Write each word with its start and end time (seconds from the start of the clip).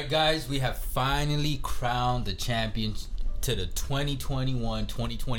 right, 0.00 0.10
guys, 0.10 0.48
we 0.48 0.58
have 0.58 0.76
finally 0.76 1.60
crowned 1.62 2.24
the 2.24 2.32
champions 2.32 3.06
to 3.42 3.54
the 3.54 3.66
2021-2022 3.66 4.86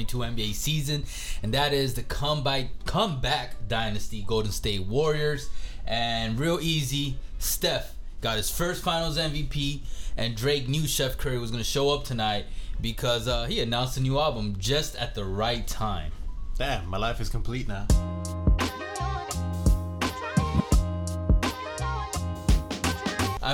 NBA 0.07 0.53
season, 0.53 1.03
and 1.43 1.53
that 1.53 1.73
is 1.73 1.95
the 1.95 2.03
comeback 2.03 2.67
comeback 2.85 3.67
dynasty 3.67 4.23
Golden 4.25 4.53
State 4.53 4.83
Warriors. 4.83 5.49
And 5.85 6.39
real 6.39 6.59
easy, 6.61 7.17
Steph 7.37 7.95
got 8.21 8.37
his 8.37 8.49
first 8.49 8.81
Finals 8.81 9.17
MVP, 9.17 9.81
and 10.15 10.37
Drake 10.37 10.69
knew 10.69 10.87
Chef 10.87 11.17
Curry 11.17 11.37
was 11.37 11.51
gonna 11.51 11.65
show 11.65 11.89
up 11.89 12.05
tonight 12.05 12.45
because 12.79 13.27
uh, 13.27 13.47
he 13.47 13.59
announced 13.59 13.97
a 13.97 14.01
new 14.01 14.17
album 14.17 14.55
just 14.57 14.95
at 14.95 15.15
the 15.15 15.25
right 15.25 15.67
time. 15.67 16.13
Damn, 16.57 16.87
my 16.87 16.97
life 16.97 17.19
is 17.19 17.27
complete 17.27 17.67
now. 17.67 17.87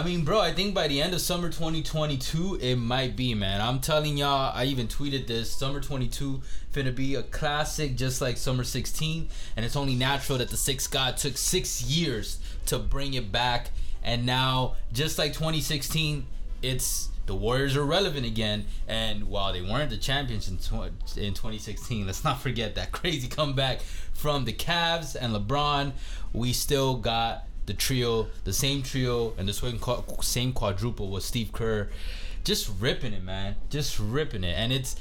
I 0.01 0.03
mean, 0.03 0.23
bro, 0.25 0.39
I 0.39 0.51
think 0.51 0.73
by 0.73 0.87
the 0.87 0.99
end 0.99 1.13
of 1.13 1.21
summer 1.21 1.47
2022, 1.47 2.57
it 2.59 2.75
might 2.77 3.15
be, 3.15 3.35
man. 3.35 3.61
I'm 3.61 3.79
telling 3.79 4.17
y'all, 4.17 4.51
I 4.51 4.63
even 4.63 4.87
tweeted 4.87 5.27
this. 5.27 5.51
Summer 5.51 5.79
22 5.79 6.41
finna 6.73 6.95
be 6.95 7.13
a 7.13 7.21
classic, 7.21 7.97
just 7.97 8.19
like 8.19 8.37
summer 8.37 8.63
16. 8.63 9.29
And 9.55 9.63
it's 9.63 9.75
only 9.75 9.93
natural 9.93 10.39
that 10.39 10.49
the 10.49 10.57
six 10.57 10.87
God 10.87 11.17
took 11.17 11.37
six 11.37 11.83
years 11.83 12.39
to 12.65 12.79
bring 12.79 13.13
it 13.13 13.31
back. 13.31 13.69
And 14.01 14.25
now, 14.25 14.73
just 14.91 15.19
like 15.19 15.33
2016, 15.33 16.25
it's 16.63 17.09
the 17.27 17.35
Warriors 17.35 17.77
are 17.77 17.85
relevant 17.85 18.25
again. 18.25 18.65
And 18.87 19.25
while 19.25 19.53
they 19.53 19.61
weren't 19.61 19.91
the 19.91 19.97
champions 19.97 20.49
in, 20.49 20.57
tw- 20.57 21.15
in 21.15 21.35
2016, 21.35 22.07
let's 22.07 22.23
not 22.23 22.41
forget 22.41 22.73
that 22.73 22.91
crazy 22.91 23.27
comeback 23.27 23.81
from 24.13 24.45
the 24.45 24.53
Cavs 24.53 25.15
and 25.15 25.31
LeBron. 25.31 25.91
We 26.33 26.53
still 26.53 26.95
got 26.95 27.45
the 27.65 27.73
trio, 27.73 28.27
the 28.43 28.53
same 28.53 28.83
trio, 28.83 29.33
and 29.37 29.47
the 29.47 29.53
same, 29.53 29.79
same 30.21 30.53
quadruple 30.53 31.09
with 31.09 31.23
Steve 31.23 31.51
Kerr, 31.51 31.89
just 32.43 32.71
ripping 32.79 33.13
it, 33.13 33.23
man, 33.23 33.55
just 33.69 33.99
ripping 33.99 34.43
it, 34.43 34.55
and 34.57 34.73
it's 34.73 34.95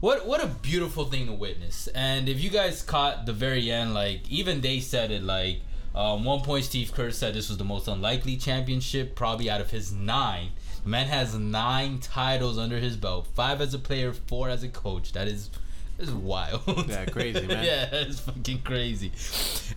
what 0.00 0.26
what 0.26 0.42
a 0.42 0.46
beautiful 0.46 1.06
thing 1.06 1.26
to 1.26 1.32
witness. 1.32 1.88
And 1.88 2.28
if 2.28 2.42
you 2.42 2.50
guys 2.50 2.82
caught 2.82 3.26
the 3.26 3.32
very 3.32 3.70
end, 3.70 3.94
like 3.94 4.28
even 4.30 4.60
they 4.60 4.80
said 4.80 5.10
it, 5.10 5.22
like 5.22 5.60
um, 5.94 6.24
one 6.24 6.40
point 6.40 6.64
Steve 6.64 6.92
Kerr 6.92 7.10
said 7.10 7.34
this 7.34 7.48
was 7.48 7.58
the 7.58 7.64
most 7.64 7.88
unlikely 7.88 8.36
championship, 8.36 9.14
probably 9.14 9.48
out 9.48 9.60
of 9.60 9.70
his 9.70 9.92
nine. 9.92 10.50
The 10.84 10.90
man 10.90 11.06
has 11.06 11.34
nine 11.34 11.98
titles 11.98 12.58
under 12.58 12.78
his 12.78 12.96
belt, 12.96 13.26
five 13.34 13.60
as 13.60 13.72
a 13.72 13.78
player, 13.78 14.12
four 14.12 14.50
as 14.50 14.62
a 14.62 14.68
coach. 14.68 15.12
That 15.12 15.28
is 15.28 15.50
is 15.98 16.10
wild. 16.10 16.62
Yeah, 16.88 17.06
crazy, 17.06 17.46
man. 17.46 17.64
yeah, 17.64 17.88
it's 17.92 18.20
fucking 18.20 18.60
crazy. 18.62 19.12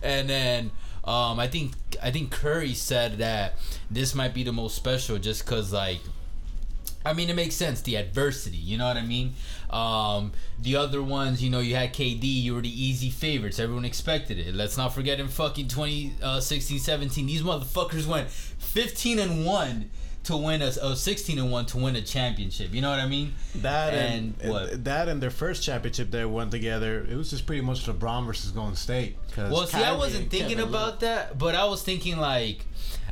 And 0.02 0.28
then 0.28 0.70
um, 1.04 1.40
I 1.40 1.46
think 1.46 1.72
I 2.02 2.10
think 2.10 2.30
Curry 2.30 2.74
said 2.74 3.18
that 3.18 3.54
this 3.90 4.14
might 4.14 4.34
be 4.34 4.42
the 4.42 4.52
most 4.52 4.76
special 4.76 5.18
just 5.18 5.44
because 5.44 5.72
like. 5.72 6.00
I 7.02 7.14
mean, 7.14 7.30
it 7.30 7.34
makes 7.34 7.54
sense. 7.54 7.80
The 7.80 7.96
adversity, 7.96 8.58
you 8.58 8.76
know 8.76 8.86
what 8.86 8.98
I 8.98 9.02
mean. 9.02 9.32
Um, 9.70 10.32
the 10.60 10.76
other 10.76 11.02
ones, 11.02 11.42
you 11.42 11.48
know, 11.48 11.60
you 11.60 11.74
had 11.74 11.94
KD. 11.94 12.22
You 12.22 12.54
were 12.54 12.60
the 12.60 12.68
easy 12.68 13.08
favorites. 13.08 13.58
Everyone 13.58 13.86
expected 13.86 14.38
it. 14.38 14.54
Let's 14.54 14.76
not 14.76 14.92
forget 14.92 15.18
in 15.18 15.28
fucking 15.28 15.68
2016, 15.68 16.76
uh, 16.76 16.80
17, 16.80 17.26
these 17.26 17.40
motherfuckers 17.40 18.06
went 18.06 18.28
15 18.28 19.18
and 19.18 19.46
one 19.46 19.88
to 20.24 20.36
win 20.36 20.60
a, 20.62 20.66
a 20.66 20.96
16 20.96 21.38
and 21.38 21.50
1 21.50 21.66
to 21.66 21.78
win 21.78 21.96
a 21.96 22.02
championship. 22.02 22.74
You 22.74 22.82
know 22.82 22.90
what 22.90 23.00
I 23.00 23.08
mean? 23.08 23.34
That 23.56 23.94
and, 23.94 24.34
and 24.40 24.50
what? 24.50 24.84
that 24.84 25.08
and 25.08 25.22
their 25.22 25.30
first 25.30 25.62
championship 25.62 26.10
they 26.10 26.24
won 26.24 26.50
together. 26.50 27.06
It 27.08 27.16
was 27.16 27.30
just 27.30 27.46
pretty 27.46 27.62
much 27.62 27.86
LeBron 27.86 28.26
versus 28.26 28.50
Golden 28.50 28.76
State. 28.76 29.16
Well, 29.36 29.66
see, 29.66 29.82
I 29.82 29.96
wasn't 29.96 30.30
thinking 30.30 30.60
about 30.60 31.00
that, 31.00 31.38
but 31.38 31.54
I 31.54 31.64
was 31.64 31.82
thinking 31.82 32.18
like 32.18 32.66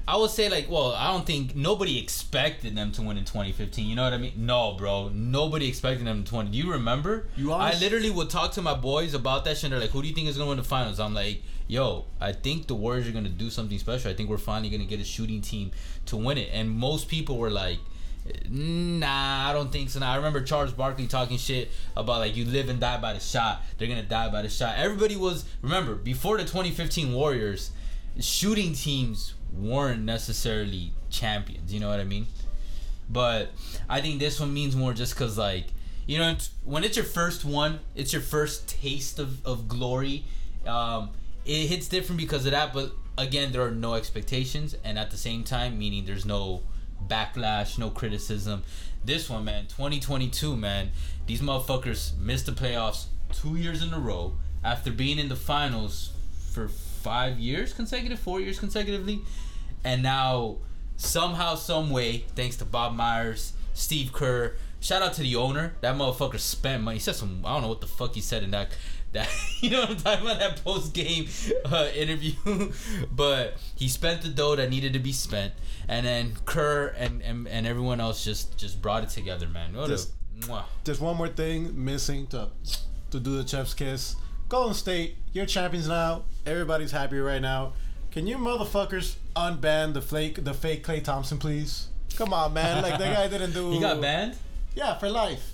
I 0.09 0.17
would 0.17 0.31
say 0.31 0.49
like, 0.49 0.71
well, 0.71 0.93
I 0.93 1.13
don't 1.13 1.27
think 1.27 1.55
nobody 1.55 1.99
expected 1.99 2.75
them 2.75 2.93
to 2.93 3.03
win 3.03 3.19
in 3.19 3.27
2015. 3.27 3.87
You 3.87 3.95
know 3.95 4.05
what 4.05 4.15
I 4.15 4.17
mean? 4.17 4.33
No, 4.37 4.73
bro, 4.73 5.11
nobody 5.13 5.69
expected 5.69 6.07
them 6.07 6.25
to 6.25 6.31
20. 6.31 6.51
Do 6.51 6.57
you 6.57 6.73
remember? 6.73 7.27
You 7.37 7.53
I 7.53 7.75
literally 7.75 8.09
would 8.09 8.31
talk 8.31 8.53
to 8.53 8.63
my 8.63 8.73
boys 8.73 9.13
about 9.13 9.45
that 9.45 9.59
shit. 9.59 9.65
And 9.65 9.75
they're 9.75 9.81
like, 9.81 9.91
"Who 9.91 10.01
do 10.01 10.09
you 10.09 10.15
think 10.15 10.27
is 10.27 10.39
gonna 10.39 10.49
win 10.49 10.57
the 10.57 10.65
finals?" 10.65 10.99
I'm 10.99 11.13
like, 11.13 11.43
"Yo, 11.67 12.07
I 12.23 12.33
think 12.33 12.69
the 12.69 12.75
Warriors 12.75 13.07
are 13.07 13.13
gonna 13.13 13.29
do 13.29 13.51
something 13.51 13.79
special. 13.79 14.11
I 14.11 14.15
think 14.15 14.31
we're 14.31 14.39
finally 14.39 14.71
gonna 14.71 14.87
get 14.87 14.99
a 14.99 15.05
shooting 15.05 15.43
team 15.43 15.73
to 16.07 16.17
win 16.17 16.39
it." 16.39 16.49
And 16.55 16.71
most 16.71 17.09
people 17.09 17.37
were 17.37 17.51
like. 17.51 17.79
Nah, 18.51 19.49
I 19.49 19.55
don't 19.55 19.73
think 19.73 19.89
so. 19.89 20.01
Now 20.01 20.13
I 20.13 20.17
remember 20.17 20.43
Charles 20.43 20.73
Barkley 20.73 21.07
talking 21.07 21.39
shit 21.39 21.71
about 21.97 22.19
like 22.19 22.37
you 22.37 22.45
live 22.45 22.69
and 22.69 22.79
die 22.79 22.99
by 22.99 23.15
the 23.15 23.21
shot. 23.21 23.63
They're 23.79 23.89
gonna 23.89 24.03
die 24.03 24.29
by 24.29 24.43
the 24.43 24.51
shot. 24.51 24.75
Everybody 24.77 25.17
was 25.17 25.47
remember 25.63 25.95
before 25.95 26.37
the 26.37 26.45
2015 26.45 27.15
Warriors, 27.15 27.71
shooting 28.21 28.75
teams 28.75 29.33
weren't 29.53 30.03
necessarily 30.03 30.93
champions. 31.11 31.73
You 31.73 31.81
know 31.81 31.89
what 31.89 32.01
I 32.01 32.05
mean? 32.05 32.27
But 33.11 33.53
I 33.89 34.01
think 34.01 34.19
this 34.19 34.39
one 34.39 34.53
means 34.53 34.77
more 34.77 34.93
just 34.93 35.15
because, 35.15 35.39
like, 35.39 35.67
you 36.07 36.19
know, 36.19 36.37
when 36.65 36.85
it's 36.85 36.97
your 36.97 37.05
first 37.05 37.45
one, 37.45 37.81
it's 37.95 38.13
your 38.13 38.23
first 38.23 38.69
taste 38.69 39.19
of, 39.19 39.45
of 39.47 39.69
glory. 39.69 40.25
Um, 40.67 41.11
it 41.45 41.67
hits 41.67 41.89
different 41.89 42.21
because 42.21 42.45
of 42.47 42.53
that. 42.53 42.73
But 42.73 42.93
again, 43.17 43.53
there 43.53 43.63
are 43.63 43.71
no 43.71 43.95
expectations. 43.95 44.77
And 44.85 44.99
at 44.99 45.11
the 45.11 45.17
same 45.17 45.45
time, 45.45 45.79
meaning 45.79 46.05
there's 46.05 46.27
no 46.27 46.63
backlash, 47.07 47.79
no 47.79 47.91
criticism. 47.91 48.63
This 49.05 49.31
one, 49.31 49.45
man, 49.45 49.67
2022, 49.67 50.57
man, 50.57 50.91
these 51.27 51.41
motherfuckers 51.41 52.17
missed 52.19 52.47
the 52.47 52.53
playoffs 52.53 53.07
two 53.33 53.57
years 53.57 53.83
in 53.83 53.93
a 53.93 53.99
row 53.99 54.35
after 54.65 54.91
being 54.91 55.19
in 55.19 55.29
the 55.29 55.37
finals 55.37 56.13
for 56.59 56.69
five 56.69 57.39
years 57.39 57.73
consecutive, 57.73 58.19
four 58.19 58.41
years 58.41 58.59
consecutively, 58.59 59.21
and 59.85 60.03
now 60.03 60.57
somehow, 60.97 61.55
some 61.55 61.91
way, 61.91 62.25
thanks 62.35 62.57
to 62.57 62.65
Bob 62.65 62.95
Myers, 62.95 63.53
Steve 63.75 64.13
Kerr, 64.13 64.57
shout 64.81 65.03
out 65.03 65.15
to 65.15 65.23
the 65.23 65.37
owner. 65.37 65.75
That 65.81 65.95
motherfucker 65.95 66.39
spent 66.41 66.83
money. 66.83 66.97
He 66.97 67.01
said 67.01 67.15
some. 67.15 67.45
I 67.45 67.55
don't 67.55 67.63
know 67.63 67.69
what 67.69 67.81
the 67.81 67.87
fuck 67.87 68.15
he 68.15 68.21
said 68.21 68.43
in 68.43 68.51
that. 68.51 68.71
That 69.13 69.29
you 69.61 69.71
know 69.71 69.81
what 69.81 69.91
I'm 69.91 69.97
talking 69.97 70.27
about 70.27 70.39
that 70.41 70.65
post 70.65 70.93
game 70.93 71.29
uh, 71.65 71.89
interview, 71.95 72.35
but 73.13 73.55
he 73.77 73.89
spent 73.89 74.23
the 74.23 74.29
dough 74.29 74.57
that 74.57 74.69
needed 74.69 74.93
to 74.95 74.99
be 74.99 75.13
spent, 75.13 75.55
and 75.87 76.05
then 76.05 76.35
Kerr 76.45 76.89
and, 76.89 77.23
and, 77.23 77.49
and 77.49 77.67
everyone 77.67 78.01
else 78.01 78.25
just 78.25 78.59
just 78.59 78.83
brought 78.83 79.05
it 79.05 79.11
together, 79.11 79.49
man. 79.49 79.75
What 79.75 79.89
just, 79.89 80.13
a, 80.51 80.65
just 80.85 81.01
one 81.01 81.17
more 81.17 81.29
thing 81.29 81.85
missing 81.85 82.27
to 82.29 82.51
to 83.11 83.21
do 83.21 83.41
the 83.41 83.49
chef's 83.49 83.73
kiss. 83.73 84.17
Golden 84.49 84.75
State, 84.75 85.17
you're 85.33 85.47
champions 85.47 85.89
now. 85.89 86.25
Everybody's 86.47 86.91
happy 86.91 87.19
right 87.19 87.43
now. 87.43 87.75
Can 88.11 88.27
you 88.27 88.39
motherfuckers 88.39 89.17
unban 89.37 89.93
the 89.93 90.01
fake 90.01 90.43
the 90.43 90.55
fake 90.55 90.85
Klay 90.87 91.05
Thompson, 91.05 91.39
please? 91.39 91.89
Come 92.17 92.33
on, 92.33 92.55
man. 92.55 92.83
Like 92.83 92.99
that 92.99 93.15
guy 93.15 93.29
didn't 93.29 93.53
do. 93.55 93.71
He 93.71 93.81
got 93.81 94.01
banned. 94.01 94.37
Yeah, 94.75 94.97
for 94.97 95.11
life. 95.11 95.53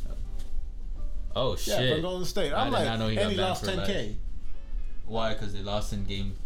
Oh 1.35 1.57
shit! 1.57 1.81
Yeah, 1.81 1.95
from 1.95 2.03
Golden 2.03 2.25
State. 2.25 2.53
I'm 2.53 2.73
I 2.73 2.85
like, 2.85 2.99
know 2.99 3.09
he 3.09 3.19
and 3.19 3.33
he 3.33 3.39
lost 3.39 3.65
10k. 3.65 3.89
Life. 3.89 4.17
Why? 5.07 5.35
Because 5.35 5.53
they 5.53 5.61
lost 5.61 5.93
in 5.93 6.05
game 6.05 6.37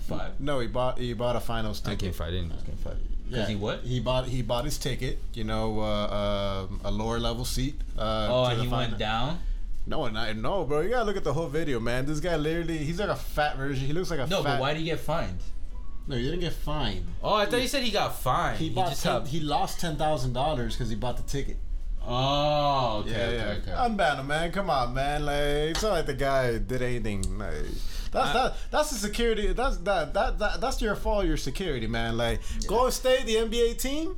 five. 0.00 0.40
No, 0.40 0.60
he 0.60 0.66
bought 0.66 0.98
he 0.98 1.12
bought 1.12 1.36
a 1.36 1.40
finals 1.40 1.80
ticket. 1.80 1.98
Game 1.98 2.12
five, 2.12 2.30
didn't. 2.32 2.64
Game 2.64 2.76
five. 2.82 2.96
Yeah, 3.28 3.46
he 3.46 3.56
what? 3.56 3.80
He 3.82 4.00
bought 4.00 4.24
he 4.26 4.40
bought 4.40 4.64
his 4.64 4.78
ticket. 4.78 5.18
You 5.34 5.44
know, 5.44 5.80
uh, 5.80 5.84
uh, 5.84 6.66
a 6.84 6.90
lower 6.90 7.18
level 7.18 7.44
seat. 7.44 7.78
Uh, 7.98 8.28
oh, 8.30 8.44
and 8.46 8.60
he 8.62 8.66
final. 8.68 8.88
went 8.88 8.98
down. 8.98 9.40
No, 9.88 10.04
I 10.04 10.34
no, 10.34 10.64
bro. 10.64 10.80
You 10.80 10.90
gotta 10.90 11.06
look 11.06 11.16
at 11.16 11.24
the 11.24 11.32
whole 11.32 11.46
video, 11.46 11.80
man. 11.80 12.04
This 12.04 12.20
guy 12.20 12.36
literally, 12.36 12.76
he's 12.76 13.00
like 13.00 13.08
a 13.08 13.16
fat 13.16 13.56
version. 13.56 13.86
He 13.86 13.94
looks 13.94 14.10
like 14.10 14.20
a 14.20 14.26
fat 14.26 14.28
version. 14.28 14.44
no. 14.44 14.48
Fat... 14.50 14.56
but 14.56 14.60
why 14.60 14.74
did 14.74 14.80
he 14.80 14.84
get 14.84 15.00
fined? 15.00 15.38
No, 16.06 16.16
he 16.16 16.24
didn't 16.24 16.40
get 16.40 16.52
fined. 16.52 17.06
Oh, 17.22 17.34
I 17.34 17.46
thought 17.46 17.56
he, 17.56 17.62
you 17.62 17.68
said 17.68 17.82
he 17.82 17.90
got 17.90 18.18
fined. 18.18 18.58
He, 18.58 18.68
he 18.68 18.74
bought. 18.74 18.94
Ten, 18.94 19.24
he 19.24 19.40
lost 19.40 19.80
ten 19.80 19.96
thousand 19.96 20.34
dollars 20.34 20.74
because 20.74 20.90
he 20.90 20.96
bought 20.96 21.16
the 21.16 21.22
ticket. 21.22 21.56
Oh, 22.06 22.98
okay, 23.00 23.10
yeah, 23.10 23.26
okay, 23.26 23.36
yeah. 23.66 23.84
okay. 23.84 23.94
Unban 23.94 24.20
him, 24.20 24.26
man. 24.26 24.52
Come 24.52 24.68
on, 24.68 24.92
man. 24.92 25.24
Like 25.24 25.36
it's 25.36 25.82
not 25.82 25.92
like 25.92 26.06
the 26.06 26.14
guy 26.14 26.58
did 26.58 26.82
anything. 26.82 27.38
Like, 27.38 27.54
that's 28.12 28.28
I, 28.28 28.32
that. 28.34 28.56
That's 28.70 28.90
the 28.90 28.96
security. 28.96 29.54
That's 29.54 29.78
that. 29.78 30.12
That. 30.12 30.38
that 30.38 30.60
that's 30.60 30.82
your 30.82 30.96
fault. 30.96 31.24
Your 31.24 31.38
security, 31.38 31.86
man. 31.86 32.18
Like 32.18 32.40
yeah. 32.60 32.68
Golden 32.68 32.92
State, 32.92 33.24
the 33.24 33.36
NBA 33.36 33.80
team. 33.80 34.16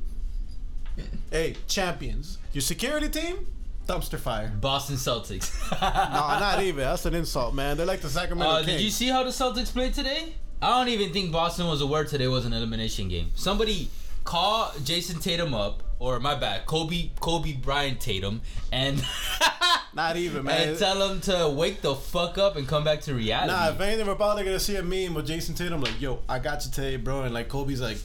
hey, 1.31 1.55
champions. 1.67 2.39
Your 2.51 2.61
security 2.61 3.07
team 3.07 3.47
dumpster 3.91 4.19
fire. 4.19 4.51
Boston 4.59 4.95
Celtics. 4.95 5.51
no, 5.81 6.39
not 6.39 6.61
even. 6.61 6.83
That's 6.83 7.05
an 7.05 7.15
insult, 7.15 7.53
man. 7.53 7.77
They're 7.77 7.85
like 7.85 8.01
the 8.01 8.09
Sacramento 8.09 8.51
uh, 8.51 8.63
Did 8.63 8.81
you 8.81 8.89
see 8.89 9.07
how 9.07 9.23
the 9.23 9.31
Celtics 9.31 9.73
played 9.73 9.93
today? 9.93 10.33
I 10.61 10.77
don't 10.77 10.89
even 10.89 11.11
think 11.11 11.31
Boston 11.31 11.67
was 11.67 11.81
aware 11.81 12.05
today 12.05 12.27
was 12.27 12.45
an 12.45 12.53
elimination 12.53 13.09
game. 13.09 13.31
Somebody 13.35 13.89
call 14.23 14.71
Jayson 14.83 15.19
Tatum 15.19 15.53
up, 15.53 15.83
or 15.99 16.19
my 16.19 16.35
bad, 16.35 16.65
Kobe 16.65 17.09
Kobe 17.19 17.53
Bryant 17.53 17.99
Tatum, 17.99 18.41
and 18.71 19.03
not 19.95 20.17
even 20.17 20.45
man, 20.45 20.69
and 20.69 20.77
tell 20.77 21.09
him 21.09 21.19
to 21.21 21.49
wake 21.49 21.81
the 21.81 21.95
fuck 21.95 22.37
up 22.37 22.55
and 22.55 22.67
come 22.67 22.83
back 22.83 23.01
to 23.01 23.13
reality. 23.13 23.51
Nah, 23.51 23.69
if 23.69 23.81
anything, 23.81 24.05
we're 24.07 24.15
probably 24.15 24.43
gonna 24.43 24.59
see 24.59 24.75
a 24.75 24.83
meme 24.83 25.15
with 25.15 25.27
Jayson 25.27 25.55
Tatum 25.55 25.81
like, 25.81 25.99
"Yo, 25.99 26.19
I 26.29 26.39
got 26.39 26.63
you 26.65 26.71
today, 26.71 26.95
bro," 26.97 27.23
and 27.23 27.33
like 27.33 27.49
Kobe's 27.49 27.81
like, 27.81 27.97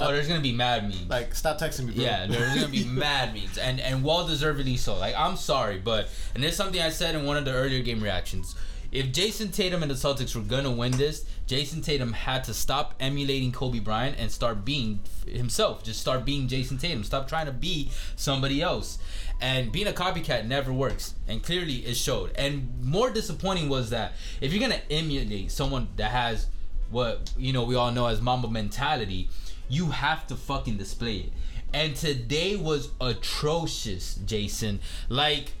Oh, 0.00 0.12
there's 0.12 0.28
gonna 0.28 0.40
be 0.40 0.52
mad 0.52 0.84
memes. 0.84 1.08
Like, 1.08 1.34
stop 1.34 1.58
texting 1.58 1.86
me, 1.86 1.92
bro. 1.94 2.04
Yeah, 2.04 2.26
there's 2.26 2.54
gonna 2.54 2.68
be 2.68 2.84
mad 3.04 3.34
memes, 3.34 3.58
and 3.58 3.80
and 3.80 4.02
well 4.02 4.26
deservedly 4.26 4.76
so. 4.76 4.96
Like, 4.98 5.14
I'm 5.16 5.36
sorry, 5.36 5.78
but 5.78 6.08
and 6.34 6.44
it's 6.44 6.56
something 6.56 6.80
I 6.80 6.90
said 6.90 7.14
in 7.14 7.26
one 7.26 7.36
of 7.36 7.44
the 7.44 7.52
earlier 7.52 7.82
game 7.82 8.02
reactions. 8.02 8.54
if 8.92 9.12
Jayson 9.12 9.52
Tatum 9.52 9.82
and 9.82 9.90
the 9.90 9.94
Celtics 9.94 10.34
were 10.34 10.42
gonna 10.42 10.70
win 10.70 10.92
this, 10.92 11.24
Jayson 11.46 11.82
Tatum 11.82 12.12
had 12.12 12.42
to 12.44 12.54
stop 12.54 12.94
emulating 12.98 13.52
Kobe 13.52 13.78
Bryant 13.78 14.16
and 14.18 14.30
start 14.32 14.64
being 14.64 15.00
himself. 15.26 15.84
Just 15.84 16.00
start 16.00 16.24
being 16.24 16.48
Jayson 16.48 16.78
Tatum. 16.78 17.04
Stop 17.04 17.28
trying 17.28 17.46
to 17.46 17.52
be 17.52 17.90
somebody 18.16 18.60
else. 18.62 18.98
And 19.40 19.70
being 19.72 19.86
a 19.86 19.92
copycat 19.92 20.46
never 20.46 20.72
works. 20.72 21.14
And 21.28 21.42
clearly 21.42 21.76
it 21.86 21.96
showed. 21.96 22.32
And 22.36 22.84
more 22.84 23.10
disappointing 23.10 23.68
was 23.68 23.90
that 23.90 24.12
if 24.40 24.52
you're 24.52 24.60
gonna 24.60 24.82
emulate 24.90 25.50
someone 25.52 25.88
that 25.96 26.10
has 26.10 26.46
what 26.90 27.30
you 27.38 27.52
know 27.52 27.62
we 27.64 27.76
all 27.76 27.92
know 27.92 28.06
as 28.06 28.20
Mamba 28.20 28.48
mentality, 28.48 29.28
you 29.70 29.86
have 29.86 30.26
to 30.26 30.36
fucking 30.36 30.76
display 30.76 31.16
it. 31.16 31.32
And 31.72 31.96
today 31.96 32.56
was 32.56 32.90
atrocious, 33.00 34.18
Jayson. 34.26 34.80
Like 35.08 35.52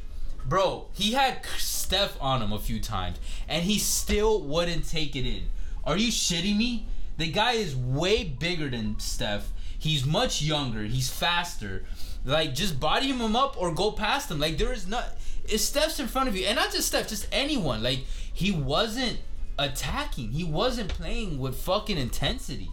Bro, 0.46 0.86
he 0.92 1.12
had 1.12 1.44
Steph 1.58 2.16
on 2.20 2.42
him 2.42 2.52
a 2.52 2.58
few 2.58 2.80
times, 2.80 3.18
and 3.48 3.62
he 3.62 3.78
still 3.78 4.42
wouldn't 4.42 4.88
take 4.88 5.14
it 5.14 5.26
in. 5.26 5.44
Are 5.84 5.96
you 5.96 6.10
shitting 6.10 6.56
me? 6.56 6.86
The 7.18 7.30
guy 7.30 7.52
is 7.52 7.76
way 7.76 8.24
bigger 8.24 8.68
than 8.68 8.98
Steph. 8.98 9.52
He's 9.78 10.06
much 10.06 10.42
younger. 10.42 10.82
He's 10.84 11.10
faster. 11.10 11.84
Like, 12.24 12.54
just 12.54 12.80
body 12.80 13.08
him 13.08 13.36
up 13.36 13.60
or 13.60 13.74
go 13.74 13.92
past 13.92 14.30
him. 14.30 14.40
Like, 14.40 14.58
there 14.58 14.72
is 14.72 14.86
not. 14.86 15.16
If 15.44 15.60
Steph's 15.60 16.00
in 16.00 16.06
front 16.06 16.28
of 16.28 16.36
you, 16.36 16.46
and 16.46 16.56
not 16.56 16.72
just 16.72 16.88
Steph, 16.88 17.08
just 17.08 17.26
anyone. 17.32 17.82
Like, 17.82 18.00
he 18.32 18.50
wasn't 18.50 19.18
attacking. 19.58 20.32
He 20.32 20.44
wasn't 20.44 20.88
playing 20.88 21.38
with 21.38 21.56
fucking 21.56 21.98
intensity. 21.98 22.70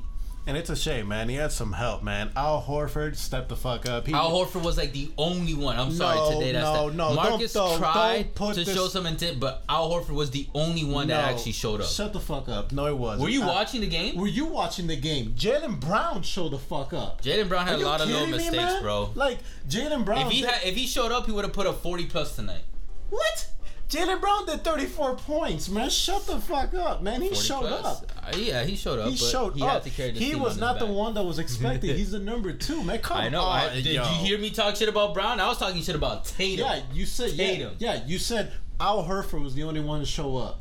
And 0.47 0.55
it's 0.55 0.69
a 0.69 0.75
shame, 0.77 1.09
man. 1.09 1.27
He 1.27 1.35
had 1.35 1.51
some 1.51 1.73
help, 1.73 2.01
man. 2.03 2.31
Al 2.37 2.61
Horford 2.63 3.17
stepped 3.17 3.49
the 3.49 3.57
fuck 3.57 3.85
up. 3.85 4.07
He, 4.07 4.13
Al 4.13 4.31
Horford 4.31 4.63
was 4.63 4.77
like 4.77 4.93
the 4.93 5.11
only 5.17 5.53
one. 5.53 5.77
I'm 5.77 5.91
sorry 5.91 6.33
today. 6.35 6.53
That's 6.53 6.63
no, 6.65 6.89
that. 6.89 6.95
no, 6.95 7.13
Marcus 7.15 7.51
don't- 7.51 7.69
don't- 7.71 7.79
tried 7.79 8.33
don't 8.33 8.53
to 8.55 8.63
this- 8.63 8.73
show 8.73 8.87
some 8.87 9.05
intent, 9.05 9.41
but 9.41 9.63
Al 9.67 9.89
Horford 9.91 10.11
was 10.15 10.31
the 10.31 10.47
only 10.55 10.85
one 10.85 11.07
that 11.09 11.21
No, 11.21 11.27
actually 11.35 11.51
showed 11.51 11.81
up. 11.81 11.87
Shut 11.87 12.13
the 12.13 12.21
fuck 12.21 12.47
up. 12.47 12.71
No, 12.71 12.85
it 12.87 12.97
wasn't. 12.97 13.23
Were 13.23 13.29
you 13.29 13.43
I- 13.43 13.47
watching 13.47 13.81
the 13.81 13.87
game? 13.87 14.15
Were 14.15 14.25
you 14.27 14.45
watching 14.45 14.87
the 14.87 14.95
game? 14.95 15.33
Jaylen 15.37 15.81
Brown 15.81 16.21
showed 16.21 16.53
the 16.53 16.59
fuck 16.59 16.93
up. 16.93 17.21
Jaylen 17.21 17.49
Brown 17.49 17.67
had 17.67 17.79
a 17.81 17.85
lot 17.85 17.99
of 17.99 18.07
little 18.07 18.27
mistakes, 18.27 18.55
man? 18.55 18.81
bro. 18.81 19.09
Like 19.15 19.39
Jaylen 19.67 20.05
Brown. 20.05 20.27
If 20.27 20.31
he 20.31 20.41
had, 20.43 20.61
if 20.63 20.75
he 20.77 20.87
showed 20.87 21.11
up, 21.11 21.25
he 21.25 21.33
would 21.33 21.43
have 21.43 21.53
put 21.53 21.67
up 21.67 21.81
40 21.83 22.05
plus 22.05 22.37
tonight. 22.37 22.63
what? 23.09 23.47
Jaylen 23.89 24.19
Brown 24.19 24.45
did 24.45 24.63
34 24.65 25.15
points, 25.15 25.69
man. 25.69 25.89
Shut 25.89 26.25
the 26.27 26.39
fuck 26.39 26.73
up, 26.73 27.01
man. 27.01 27.21
He 27.21 27.33
showed 27.33 27.61
plus. 27.61 27.85
up. 28.03 28.11
Uh, 28.21 28.35
yeah, 28.37 28.63
he 28.65 28.75
showed 28.75 28.99
up. 28.99 29.05
He 29.09 29.11
but 29.15 29.19
showed 29.19 29.55
he 29.55 29.61
up. 29.63 29.69
Had 29.71 29.83
to 29.83 29.89
carry 29.91 30.11
he 30.11 30.35
was 30.35 30.57
not 30.57 30.75
his 30.75 30.81
the 30.81 30.87
back. 30.87 30.95
one 30.95 31.13
that 31.13 31.23
was 31.23 31.39
expected. 31.39 31.95
He's 31.95 32.11
the 32.11 32.19
number 32.19 32.51
two, 32.51 32.83
man. 32.83 32.99
Come 32.99 33.17
I 33.21 33.29
know. 33.29 33.43
on. 33.43 33.59
I, 33.69 33.75
did 33.75 33.85
yo. 33.85 34.03
you 34.03 34.09
hear 34.25 34.37
me 34.39 34.49
talk 34.49 34.75
shit 34.75 34.89
about 34.89 35.13
Brown? 35.13 35.39
I 35.39 35.47
was 35.47 35.57
talking 35.57 35.81
shit 35.81 35.95
about 35.95 36.25
Tatum. 36.25 36.65
Yeah, 36.65 36.81
you 36.93 37.05
said 37.05 37.31
yeah, 37.31 37.47
Tatum. 37.47 37.75
yeah. 37.79 38.05
You 38.05 38.17
said 38.19 38.51
Al 38.79 39.05
Horford 39.05 39.41
was 39.41 39.55
the 39.55 39.63
only 39.63 39.79
one 39.79 40.01
to 40.01 40.05
show 40.05 40.35
up. 40.35 40.59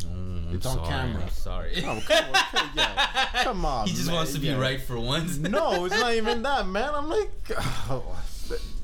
Mm, 0.00 0.48
I'm 0.48 0.54
It's 0.56 0.66
on 0.66 0.76
sorry, 0.76 0.88
camera. 0.88 1.22
I'm 1.22 1.28
sorry. 1.30 1.72
Oh, 1.86 2.02
come 2.04 2.24
on, 2.24 2.32
come, 2.52 2.70
yeah. 2.74 3.28
come 3.44 3.64
on. 3.64 3.86
he 3.86 3.94
just 3.94 4.06
man. 4.06 4.16
wants 4.16 4.32
to 4.32 4.40
be 4.40 4.48
Yeah. 4.48 4.58
right 4.58 4.80
for 4.80 4.98
once. 4.98 5.36
No, 5.38 5.84
it's 5.84 5.94
not 5.94 6.14
even 6.14 6.42
that, 6.42 6.66
man. 6.66 6.90
I'm 6.94 7.08
like, 7.08 7.30
oh, 7.90 8.04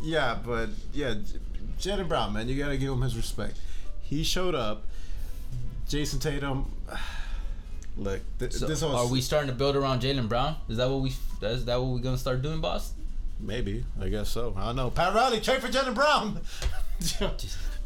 yeah, 0.02 0.38
but 0.44 0.69
yeah, 0.92 1.14
Jaylen 1.80 2.08
Brown, 2.08 2.32
man, 2.32 2.48
you 2.48 2.62
gotta 2.62 2.76
give 2.76 2.92
him 2.92 3.02
his 3.02 3.16
respect. 3.16 3.58
He 4.02 4.22
showed 4.22 4.54
up. 4.54 4.84
Jayson 5.88 6.20
Tatum. 6.20 6.70
Look, 7.96 8.20
th- 8.38 8.52
So, 8.52 8.66
this 8.66 8.82
was 8.82 8.94
are 8.94 9.12
we 9.12 9.20
starting 9.20 9.48
to 9.50 9.54
build 9.54 9.76
around 9.76 10.02
Jaylen 10.02 10.28
Brown? 10.28 10.56
Is 10.68 10.78
that 10.78 10.88
what 10.90 11.00
we? 11.02 11.12
Is 11.42 11.64
that 11.66 11.80
what 11.80 11.90
we're 11.90 11.98
gonna 12.00 12.18
start 12.18 12.42
doing, 12.42 12.60
boss? 12.60 12.92
maybe. 13.40 13.84
I 14.00 14.08
guess 14.08 14.28
so. 14.30 14.54
I 14.56 14.66
don't 14.66 14.76
know. 14.76 14.90
Pat 14.90 15.14
Riley, 15.14 15.40
trade 15.40 15.60
for 15.60 15.68
Jaylen 15.68 15.94
Brown. 15.94 16.40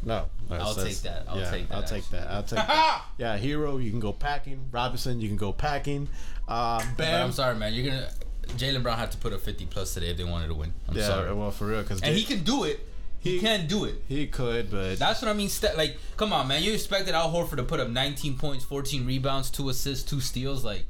no, 0.04 0.26
I'll 0.50 0.74
take 0.74 0.96
that. 0.98 1.24
I'll 1.28 1.38
yeah, 1.38 1.50
take 1.50 1.68
that, 1.68 1.74
I'll 1.74 1.82
take 1.82 2.08
that. 2.10 2.30
I'll 2.30 2.42
take 2.42 2.58
that. 2.58 3.02
Yeah, 3.18 3.36
Herro, 3.38 3.82
you 3.82 3.90
can 3.90 4.00
go 4.00 4.12
packing. 4.12 4.60
Robinson, 4.70 5.20
you 5.20 5.28
can 5.28 5.36
go 5.36 5.52
packing. 5.52 6.08
Uh, 6.46 6.78
But 6.96 6.98
Bam. 6.98 7.26
I'm 7.26 7.32
sorry, 7.32 7.56
man. 7.56 7.74
You're 7.74 7.86
gonna. 7.86 8.08
Jaylen 8.56 8.82
Brown 8.82 8.98
had 8.98 9.10
to 9.12 9.18
put 9.18 9.32
a 9.32 9.38
50 9.38 9.66
plus 9.66 9.92
today 9.92 10.08
if 10.10 10.16
they 10.16 10.24
wanted 10.24 10.48
to 10.48 10.54
win. 10.54 10.72
I'm 10.88 10.96
yeah, 10.96 11.06
sorry. 11.06 11.34
well, 11.34 11.50
for 11.50 11.66
real, 11.66 11.82
because 11.82 12.00
And 12.00 12.14
he 12.16 12.24
can 12.24 12.44
do 12.44 12.64
it. 12.64 12.87
He, 13.20 13.32
He- 13.34 13.38
can 13.40 13.66
do 13.66 13.84
it. 13.84 14.02
he 14.08 14.26
could, 14.28 14.70
but 14.70 14.98
That's 14.98 15.20
what 15.20 15.28
I 15.28 15.34
mean. 15.34 15.48
St- 15.48 15.76
like, 15.76 15.98
come 16.16 16.32
on, 16.32 16.46
man. 16.48 16.62
You 16.62 16.72
expected 16.72 17.14
Al 17.14 17.32
Horford 17.32 17.56
to 17.56 17.62
put 17.64 17.80
up 17.80 17.88
19 17.88 18.36
points, 18.38 18.64
14 18.64 19.04
rebounds, 19.06 19.50
two 19.50 19.68
assists, 19.68 20.08
two 20.08 20.20
steals. 20.20 20.64
Like, 20.64 20.84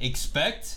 expect? 0.00 0.76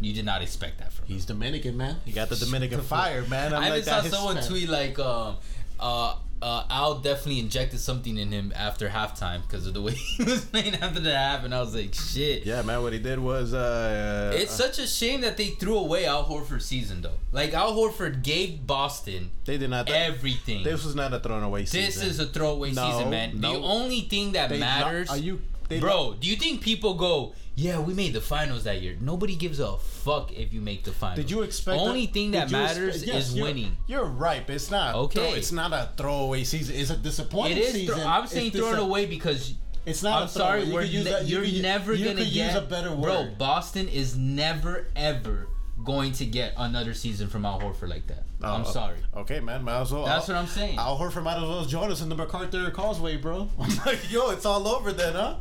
You 0.00 0.12
did 0.12 0.24
not 0.24 0.42
expect 0.42 0.78
that 0.78 0.92
from 0.92 1.06
him. 1.06 1.14
He's 1.14 1.24
Dominican, 1.24 1.76
man. 1.76 1.96
He 2.04 2.12
got 2.12 2.28
the 2.28 2.36
Dominican 2.36 2.80
fire, 2.94 3.24
man. 3.26 3.52
I'm 3.52 3.62
I 3.62 3.68
like 3.70 3.78
even 3.82 3.84
saw 3.84 4.00
that 4.00 4.10
someone 4.12 4.36
Hispanic. 4.36 4.60
tweet 4.66 4.70
like, 4.70 4.98
um, 4.98 5.36
uh, 5.80 6.16
uh, 6.40 6.64
Al 6.70 6.98
definitely 7.00 7.40
injected 7.40 7.80
something 7.80 8.16
in 8.16 8.30
him 8.32 8.52
after 8.54 8.88
halftime 8.88 9.42
because 9.42 9.66
of 9.66 9.74
the 9.74 9.82
way 9.82 9.92
he 10.16 10.22
was 10.24 10.44
playing 10.44 10.74
after 10.76 11.00
that 11.00 11.16
happened. 11.16 11.54
I 11.54 11.60
was 11.60 11.74
like, 11.74 11.94
shit. 11.94 12.46
Yeah, 12.46 12.62
man. 12.62 12.82
What 12.82 12.92
he 12.92 12.98
did 12.98 13.18
was, 13.18 13.54
uh, 13.54 14.32
It's 14.34 14.52
such 14.52 14.78
a 14.78 14.86
shame 14.86 15.20
that 15.22 15.36
they 15.36 15.46
threw 15.48 15.78
away 15.78 16.06
Al 16.06 16.24
Horford's 16.24 16.64
season, 16.66 17.02
though. 17.02 17.14
Like 17.32 17.54
Al 17.54 17.72
Horford 17.74 18.22
gave 18.22 18.66
Boston 18.66 19.30
they 19.44 19.58
did 19.58 19.70
not. 19.70 19.88
everything. 19.90 20.62
this 20.62 20.84
was 20.84 20.94
not 20.94 21.12
a 21.12 21.20
thrown 21.20 21.42
away 21.42 21.64
season. 21.64 21.86
This 21.86 22.02
is 22.02 22.20
a 22.20 22.26
throwaway 22.26 22.72
No, 22.72 22.90
season, 22.90 23.10
man. 23.10 23.40
no. 23.40 23.52
The 23.52 23.66
only 23.66 24.00
thing 24.02 24.32
that 24.32 24.48
They 24.50 24.58
matters, 24.58 25.08
lo- 25.08 25.14
are 25.16 25.18
you, 25.18 25.40
they 25.68 25.80
bro. 25.80 26.14
Do 26.18 26.28
you 26.28 26.36
think 26.36 26.60
people 26.62 26.94
go, 26.94 27.34
"Yeah, 27.54 27.78
we 27.80 27.94
made 27.94 28.12
the 28.14 28.20
finals 28.20 28.64
that 28.64 28.80
year"? 28.82 28.96
Nobody 29.00 29.36
gives 29.36 29.60
a 29.60 29.76
fuck 29.78 30.32
if 30.32 30.52
you 30.52 30.60
make 30.60 30.84
the 30.84 30.92
finals. 30.92 31.16
Did 31.18 31.30
you 31.30 31.42
expect? 31.42 31.80
Only 31.80 32.06
that- 32.06 32.12
thing 32.14 32.30
that 32.32 32.50
matters 32.50 32.96
expect- 32.96 33.06
yes, 33.14 33.28
is 33.28 33.34
you're- 33.34 33.48
winning. 33.48 33.76
You're 33.86 34.04
right, 34.04 34.46
but 34.46 34.56
it's 34.56 34.70
not. 34.70 34.94
Okay. 34.94 35.20
throw- 35.20 35.34
it's 35.34 35.52
not 35.52 35.72
a 35.72 35.90
throwaway 35.96 36.44
season. 36.44 36.74
It's 36.76 36.90
a 36.90 36.96
disappointing 36.96 37.58
It 37.58 37.64
is. 37.64 37.72
season. 37.72 37.94
Throw, 37.96 38.06
I'm 38.06 38.26
saying 38.26 38.48
It's 38.48 38.56
thrown 38.56 38.74
dis- 38.74 38.80
away 38.82 39.06
because 39.06 39.54
It's 39.86 40.02
not. 40.02 40.22
I'm 40.22 40.28
sorry, 40.28 40.64
You 40.64 40.80
use 40.80 41.04
ne- 41.06 41.10
that- 41.12 41.26
you 41.26 41.36
you're 41.40 41.44
could 41.46 41.62
never 41.62 41.94
you 41.94 42.04
gonna 42.04 42.24
get. 42.24 42.32
use 42.46 42.54
a 42.54 42.60
better 42.60 42.90
word. 42.90 43.02
Bro, 43.02 43.28
Boston 43.38 43.88
is 43.88 44.14
never 44.16 44.86
ever 44.94 45.48
going 45.82 46.12
to 46.12 46.26
get 46.26 46.52
another 46.58 46.92
season 46.92 47.28
from 47.28 47.46
Al 47.46 47.58
Horford 47.60 47.88
like 47.88 48.06
that. 48.08 48.24
Oh, 48.42 48.52
I'm 48.52 48.60
oh, 48.66 48.70
sorry. 48.70 48.98
Okay, 49.16 49.40
man. 49.40 49.64
Might 49.64 49.80
as 49.80 49.90
well. 49.92 50.04
That's 50.04 50.28
what 50.28 50.36
I'm 50.36 50.46
saying. 50.48 50.76
Al 50.78 50.98
Horford 50.98 51.22
might 51.22 51.36
as 51.36 51.42
well 51.42 51.64
join 51.64 51.90
us 51.90 52.02
in 52.02 52.08
the 52.10 52.14
MacArthur 52.16 52.70
Causeway, 52.70 53.16
bro. 53.16 53.48
I'm 53.58 53.70
like, 53.86 54.10
yo, 54.10 54.30
it's 54.30 54.44
all 54.44 54.68
over 54.68 54.92
then, 54.92 55.14
huh? 55.14 55.36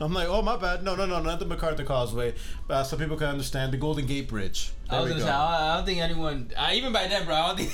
I'm 0.00 0.12
like, 0.12 0.28
oh 0.28 0.42
my 0.42 0.56
bad. 0.56 0.82
No, 0.82 0.94
no, 0.94 1.06
no, 1.06 1.20
not 1.20 1.38
the 1.38 1.46
MacArthur 1.46 1.84
Causeway. 1.84 2.34
Uh, 2.68 2.82
so 2.82 2.96
people 2.96 3.16
can 3.16 3.28
understand 3.28 3.72
the 3.72 3.76
Golden 3.76 4.06
Gate 4.06 4.28
Bridge. 4.28 4.72
I 4.88 5.00
was 5.00 5.10
gonna 5.10 5.20
go. 5.20 5.26
say 5.26 5.32
I 5.32 5.72
I 5.72 5.76
don't 5.76 5.86
think 5.86 6.00
anyone, 6.00 6.52
I, 6.58 6.74
even 6.74 6.92
by 6.92 7.06
then, 7.08 7.24
bro, 7.24 7.34
I 7.34 7.46
don't 7.48 7.58
think 7.58 7.72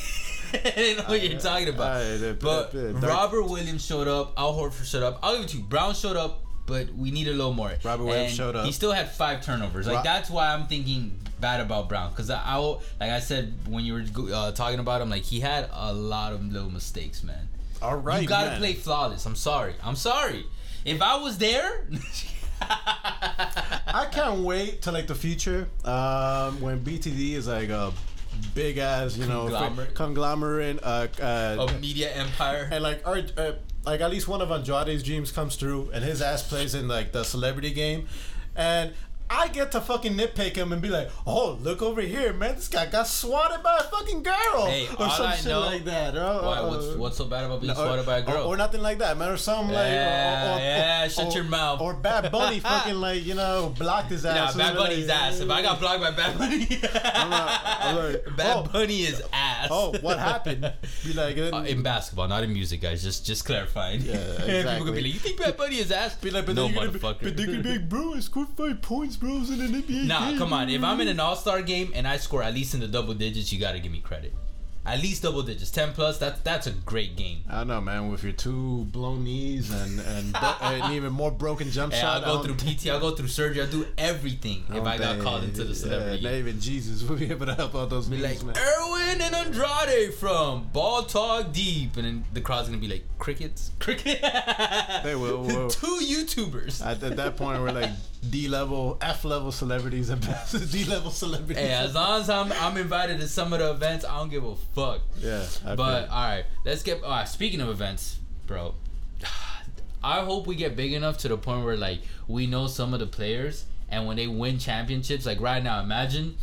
I 0.66 0.70
didn't 0.70 1.04
know 1.04 1.10
what 1.10 1.22
you're 1.22 1.40
talking 1.40 1.68
about. 1.68 1.96
Uh, 2.02 2.26
uh, 2.28 2.32
But 2.34 2.74
uh, 2.74 2.78
uh, 2.78 2.92
Robert 3.00 3.44
Williams 3.44 3.84
showed 3.84 4.08
up. 4.08 4.34
Al 4.36 4.54
Horford 4.54 4.84
showed 4.84 5.02
up. 5.02 5.18
I'll 5.22 5.36
give 5.36 5.44
it 5.44 5.48
to 5.50 5.58
you. 5.58 5.62
Brown 5.64 5.94
showed 5.94 6.16
up, 6.16 6.44
but 6.66 6.92
we 6.94 7.10
need 7.10 7.28
a 7.28 7.32
little 7.32 7.54
more. 7.54 7.72
Robert 7.82 8.04
Williams 8.04 8.34
showed 8.34 8.56
up. 8.56 8.66
He 8.66 8.72
still 8.72 8.92
had 8.92 9.10
five 9.10 9.42
turnovers. 9.42 9.86
Like 9.86 9.96
Ro- 9.96 10.02
that's 10.04 10.30
why 10.30 10.52
I'm 10.52 10.66
thinking 10.66 11.18
bad 11.40 11.60
about 11.60 11.88
Brown 11.88 12.10
because 12.10 12.30
I, 12.30 12.40
I 12.42 12.56
like 12.56 13.10
I 13.10 13.20
said 13.20 13.54
when 13.68 13.84
you 13.84 13.94
were 13.94 14.04
uh, 14.32 14.52
talking 14.52 14.78
about 14.78 15.00
him, 15.02 15.10
like 15.10 15.24
he 15.24 15.40
had 15.40 15.68
a 15.72 15.92
lot 15.92 16.32
of 16.32 16.44
little 16.52 16.70
mistakes, 16.70 17.22
man. 17.22 17.48
All 17.82 17.96
right, 17.96 18.22
you 18.22 18.28
gotta 18.28 18.50
man. 18.50 18.58
play 18.60 18.74
flawless. 18.74 19.26
I'm 19.26 19.34
sorry. 19.36 19.74
I'm 19.82 19.96
sorry. 19.96 20.46
If 20.84 21.00
I 21.02 21.16
was 21.16 21.38
there. 21.38 21.86
I 22.62 24.06
can't 24.12 24.40
wait 24.40 24.82
to 24.82 24.92
like 24.92 25.06
the 25.06 25.14
future 25.14 25.68
um, 25.84 26.60
when 26.60 26.80
BTD 26.80 27.32
is 27.34 27.48
like 27.48 27.68
a 27.70 27.92
big 28.54 28.78
ass, 28.78 29.16
you 29.16 29.26
know, 29.26 29.42
Conglomerate. 29.48 29.94
conglomerate. 29.94 30.78
Uh, 30.82 31.08
uh, 31.20 31.66
a 31.68 31.78
media 31.80 32.12
empire. 32.12 32.68
and 32.70 32.82
like 32.82 33.06
our, 33.06 33.20
uh, 33.36 33.52
like 33.84 34.00
at 34.00 34.10
least 34.10 34.28
one 34.28 34.40
of 34.40 34.50
Andrade's 34.50 35.02
dreams 35.02 35.32
comes 35.32 35.56
true, 35.56 35.90
and 35.92 36.04
his 36.04 36.22
ass 36.22 36.46
plays 36.48 36.74
in 36.74 36.88
like 36.88 37.12
the 37.12 37.24
celebrity 37.24 37.72
game, 37.72 38.06
and 38.56 38.92
I 39.34 39.48
get 39.48 39.72
to 39.72 39.80
fucking 39.80 40.14
nitpick 40.14 40.56
him 40.56 40.72
and 40.72 40.82
be 40.82 40.88
like, 40.88 41.10
"Oh, 41.26 41.58
look 41.62 41.80
over 41.82 42.00
here, 42.02 42.32
man! 42.32 42.54
This 42.56 42.68
guy 42.68 42.86
got 42.86 43.06
swatted 43.06 43.62
by 43.62 43.78
a 43.78 43.82
fucking 43.84 44.22
girl, 44.22 44.66
Hey, 44.66 44.86
or 44.98 45.08
some 45.10 45.26
I 45.26 45.36
shit 45.36 45.46
know- 45.46 45.60
like 45.60 45.84
that." 45.86 46.14
Or, 46.16 46.42
Why? 46.42 46.58
uh, 46.58 46.68
What's 46.68 46.86
what's 46.96 47.16
so 47.16 47.24
bad 47.24 47.44
about 47.46 47.60
being 47.62 47.74
swatted 47.74 48.04
by 48.06 48.18
a 48.18 48.22
girl? 48.22 48.44
or, 48.48 48.54
or 48.54 48.56
nothing 48.56 48.82
like 48.82 48.98
that, 48.98 49.16
man, 49.16 49.30
or 49.30 49.36
something 49.36 49.74
like, 49.74 49.86
Yeah, 49.92 50.52
or, 50.52 50.56
or, 50.56 50.60
yeah, 50.60 51.08
shut 51.08 51.34
your 51.34 51.44
mouth. 51.44 51.80
or 51.80 51.94
Bad 51.94 52.30
Bunny 52.30 52.60
fucking 52.70 52.94
like 52.96 53.24
you 53.24 53.34
know 53.34 53.72
blocked 53.78 54.10
his 54.10 54.24
Nah, 54.24 54.30
ass. 54.30 54.54
Bad 54.56 54.76
Like, 54.76 54.88
Bunny's 54.90 55.08
ass. 55.08 55.40
If 55.40 55.50
I 55.50 55.62
got 55.62 55.80
blocked 55.80 56.00
by 56.02 56.10
Bad 56.10 56.38
Bunny, 56.38 56.68
I'm 57.14 57.30
like, 57.30 58.36
Bad 58.36 58.56
oh. 58.56 58.62
Bunny 58.72 59.02
is 59.02 59.22
ass. 59.32 59.68
Oh, 59.70 59.94
what 60.02 60.18
happened? 60.18 60.70
Be 61.04 61.12
like, 61.14 61.38
Uh, 61.38 61.64
in 61.66 61.82
basketball, 61.82 62.28
not 62.28 62.44
in 62.44 62.52
music, 62.52 62.80
guys. 62.82 63.02
Just 63.02 63.24
just 63.24 63.44
clarifying. 63.44 64.02
Yeah, 64.02 64.12
People 64.16 64.36
could 64.44 64.54
exactly. 64.54 64.92
be 64.92 65.00
like, 65.02 65.14
"You 65.14 65.20
think 65.20 65.38
Bad 65.38 65.56
Bunny 65.56 65.76
is 65.76 65.90
ass?" 65.90 66.14
be 66.16 66.30
like, 66.30 66.46
but 66.46 66.54
no, 66.54 66.64
then 66.66 66.74
you're 66.74 66.80
gonna 66.86 66.92
be, 66.92 66.98
motherfucker. 66.98 67.22
but 67.22 67.36
they're 67.36 67.46
gonna 67.46 67.62
be 67.62 67.68
like, 67.70 67.88
bro, 67.88 68.14
I 68.14 68.20
scored 68.20 68.48
five 68.56 68.82
points, 68.82 69.16
bro. 69.22 69.30
In 69.36 69.60
an 69.60 69.82
NBA 69.82 70.06
Nah, 70.06 70.30
game. 70.30 70.38
come 70.38 70.52
on. 70.52 70.68
If 70.68 70.82
I'm 70.82 71.00
in 71.00 71.08
an 71.08 71.20
All 71.20 71.36
Star 71.36 71.62
game 71.62 71.92
and 71.94 72.06
I 72.06 72.16
score 72.18 72.42
at 72.42 72.52
least 72.54 72.74
in 72.74 72.80
the 72.80 72.88
double 72.88 73.14
digits, 73.14 73.52
you 73.52 73.60
gotta 73.60 73.78
give 73.78 73.92
me 73.92 74.00
credit. 74.00 74.34
at 74.84 75.00
least 75.00 75.22
double 75.22 75.42
digits, 75.42 75.70
ten 75.70 75.92
plus. 75.92 76.18
That's 76.18 76.40
that's 76.40 76.66
a 76.66 76.72
great 76.72 77.14
game. 77.14 77.38
I 77.48 77.58
don't 77.58 77.68
know, 77.68 77.80
man. 77.80 78.10
With 78.10 78.24
your 78.24 78.32
two 78.32 78.84
blown 78.90 79.22
knees 79.22 79.70
and 79.70 80.00
and, 80.00 80.36
and 80.60 80.92
even 80.94 81.12
more 81.12 81.30
broken 81.30 81.70
jump 81.70 81.92
Hey, 81.92 82.00
shot, 82.00 82.24
I'll 82.24 82.34
go 82.42 82.50
um, 82.50 82.56
through 82.58 82.74
PT. 82.74 82.88
I'll 82.88 82.98
go 82.98 83.12
through 83.14 83.28
surgery. 83.28 83.62
I'll 83.62 83.70
do 83.70 83.86
everything 83.96 84.64
if 84.70 84.82
I 84.82 84.98
got 84.98 85.12
think- 85.12 85.22
called 85.22 85.44
into 85.44 85.62
the 85.62 85.68
yeah, 85.68 85.74
celebrity. 85.74 86.22
not 86.24 86.30
game. 86.30 86.38
even 86.40 86.60
Jesus 86.60 87.08
will 87.08 87.14
be 87.16 87.30
able 87.30 87.46
to 87.46 87.54
help 87.54 87.76
out 87.76 87.90
those 87.90 88.08
Be 88.08 88.16
knees, 88.16 88.42
like 88.42 88.56
man. 88.56 88.56
Erwin 88.58 89.20
and 89.20 89.34
Andrade 89.36 90.14
from 90.14 90.64
Ball 90.72 91.04
Talk 91.04 91.52
Deep, 91.52 91.96
and 91.96 92.04
then 92.04 92.24
the 92.32 92.40
crowd's 92.40 92.66
gonna 92.68 92.80
be 92.80 92.88
like 92.88 93.04
crickets, 93.20 93.70
cricket. 93.78 94.20
They 95.04 95.14
will- 95.14 95.42
will. 95.46 95.70
Two 95.70 96.00
YouTubers. 96.02 96.84
At, 96.84 97.00
at 97.04 97.14
that 97.16 97.36
point, 97.36 97.60
we're 97.62 97.70
like 97.70 97.90
D 98.28 98.48
level, 98.48 98.98
F 99.00 99.24
level 99.24 99.50
celebrities 99.50 100.08
best. 100.10 100.72
D 100.72 100.84
level 100.84 101.10
celebrities. 101.10 101.56
Hey, 101.56 101.72
as 101.72 101.94
long 101.94 102.20
as 102.20 102.30
I'm 102.30 102.52
I'm 102.52 102.76
invited 102.76 103.18
to 103.20 103.28
some 103.28 103.52
of 103.52 103.58
the 103.58 103.70
events, 103.70 104.04
I 104.04 104.16
don't 104.18 104.28
give 104.28 104.44
a 104.44 104.54
fuck. 104.74 105.00
yeah, 105.18 105.44
I 105.66 105.74
But 105.74 106.08
all 106.08 106.22
right, 106.28 106.44
let's 106.64 106.82
get. 106.82 107.02
All 107.02 107.10
right, 107.10 107.28
speaking 107.28 107.60
of 107.60 107.68
events, 107.68 108.18
bro, 108.46 108.74
I 110.04 110.20
hope 110.20 110.46
we 110.46 110.54
get 110.54 110.76
big 110.76 110.92
enough 110.92 111.18
to 111.18 111.28
the 111.28 111.36
point 111.36 111.64
where 111.64 111.76
like 111.76 112.00
we 112.28 112.46
know 112.46 112.68
some 112.68 112.94
of 112.94 113.00
the 113.00 113.06
players, 113.06 113.64
and 113.88 114.06
when 114.06 114.16
they 114.16 114.28
win 114.28 114.58
championships, 114.58 115.26
like 115.26 115.40
right 115.40 115.62
now, 115.62 115.80
imagine. 115.80 116.36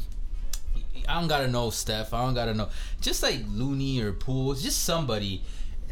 I 1.08 1.20
don't 1.20 1.30
gotta 1.30 1.48
know 1.48 1.72
Steph. 1.72 2.14
I 2.14 2.24
don't 2.24 2.36
gotta 2.36 2.54
know. 2.54 2.70
Just 3.02 3.24
like 3.24 3.40
Looney 3.48 4.00
or 4.02 4.12
Pools, 4.12 4.62
just 4.62 4.84
somebody 4.84 5.42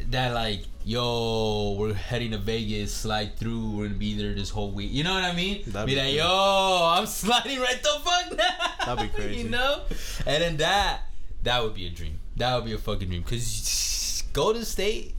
that 0.09 0.33
like, 0.33 0.61
yo, 0.85 1.75
we're 1.77 1.93
heading 1.93 2.31
to 2.31 2.37
Vegas, 2.37 2.93
slide 2.93 3.37
through, 3.37 3.71
we're 3.71 3.87
gonna 3.87 3.97
be 3.99 4.13
there 4.17 4.33
this 4.33 4.49
whole 4.49 4.71
week. 4.71 4.91
You 4.91 5.03
know 5.03 5.13
what 5.13 5.23
I 5.23 5.33
mean? 5.35 5.63
That'd 5.67 5.87
be 5.87 5.95
be 5.95 6.01
like, 6.01 6.13
yo, 6.13 6.93
I'm 6.97 7.05
sliding 7.21 7.59
right 7.59 7.81
the 7.81 7.99
fuck 8.03 8.37
now. 8.37 8.95
That'd 8.95 9.11
be 9.11 9.17
crazy. 9.21 9.41
you 9.41 9.49
know? 9.49 9.81
And 10.25 10.43
then 10.43 10.57
that, 10.57 11.01
that 11.43 11.63
would 11.63 11.73
be 11.75 11.87
a 11.87 11.89
dream. 11.89 12.19
That 12.37 12.55
would 12.55 12.65
be 12.65 12.73
a 12.73 12.77
fucking 12.77 13.07
dream. 13.07 13.23
Cause 13.23 14.23
Golden 14.33 14.63
State 14.65 15.15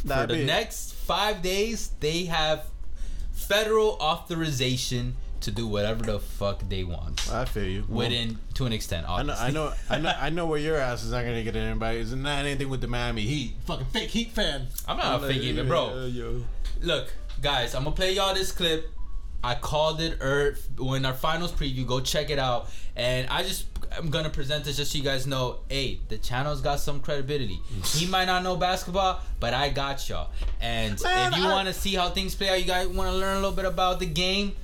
for 0.00 0.08
That'd 0.08 0.30
the 0.30 0.40
be- 0.40 0.44
next 0.44 0.94
five 0.94 1.42
days, 1.42 1.90
they 2.00 2.24
have 2.24 2.64
federal 3.32 3.90
authorization 4.00 5.16
to 5.44 5.50
do 5.50 5.66
whatever 5.66 6.02
the 6.04 6.18
fuck 6.20 6.68
they 6.68 6.84
want. 6.84 7.30
I 7.32 7.44
feel 7.44 7.64
you. 7.64 7.84
Well, 7.88 8.08
Within 8.08 8.38
to 8.54 8.66
an 8.66 8.72
extent, 8.72 9.08
I 9.08 9.22
know. 9.22 9.34
I 9.38 9.50
know, 9.50 9.72
I 9.88 9.98
know, 9.98 10.12
I 10.20 10.30
know 10.30 10.46
where 10.46 10.58
your 10.58 10.76
ass 10.76 11.04
is 11.04 11.12
not 11.12 11.24
gonna 11.24 11.42
get 11.42 11.56
anybody. 11.56 11.98
It's 11.98 12.10
not 12.12 12.44
anything 12.44 12.68
with 12.68 12.80
the 12.80 12.88
Miami 12.88 13.22
Heat. 13.22 13.54
Fucking 13.66 13.86
fake 13.86 14.10
Heat 14.10 14.30
fan. 14.32 14.66
I'm 14.88 14.96
not 14.96 15.22
a 15.22 15.26
fake 15.28 15.42
even, 15.42 15.68
bro. 15.68 16.02
Uh, 16.02 16.06
yo. 16.06 16.44
Look, 16.82 17.12
guys, 17.40 17.74
I'm 17.74 17.84
gonna 17.84 17.96
play 17.96 18.12
y'all 18.14 18.34
this 18.34 18.52
clip. 18.52 18.90
I 19.42 19.54
called 19.54 20.00
it 20.00 20.16
Earth 20.20 20.70
when 20.78 21.04
our 21.04 21.12
finals 21.12 21.52
preview. 21.52 21.86
Go 21.86 22.00
check 22.00 22.30
it 22.30 22.38
out. 22.38 22.70
And 22.96 23.28
I 23.28 23.42
just 23.42 23.66
I'm 23.96 24.08
gonna 24.08 24.30
present 24.30 24.64
this 24.64 24.78
just 24.78 24.92
so 24.92 24.98
you 24.98 25.04
guys 25.04 25.26
know. 25.26 25.60
Hey, 25.68 26.00
the 26.08 26.16
channel's 26.16 26.62
got 26.62 26.80
some 26.80 27.00
credibility. 27.00 27.60
he 27.94 28.06
might 28.14 28.24
not 28.24 28.42
know 28.42 28.56
basketball, 28.56 29.20
but 29.40 29.52
I 29.52 29.68
got 29.68 30.08
y'all. 30.08 30.30
And 30.62 31.00
Man, 31.02 31.32
if 31.32 31.38
you 31.38 31.44
I- 31.44 31.52
want 31.52 31.68
to 31.68 31.74
see 31.74 31.94
how 31.94 32.08
things 32.08 32.34
play 32.34 32.48
out, 32.48 32.58
you 32.58 32.64
guys 32.64 32.88
want 32.88 33.10
to 33.10 33.16
learn 33.16 33.32
a 33.36 33.40
little 33.40 33.52
bit 33.52 33.66
about 33.66 34.00
the 34.00 34.06
game. 34.06 34.54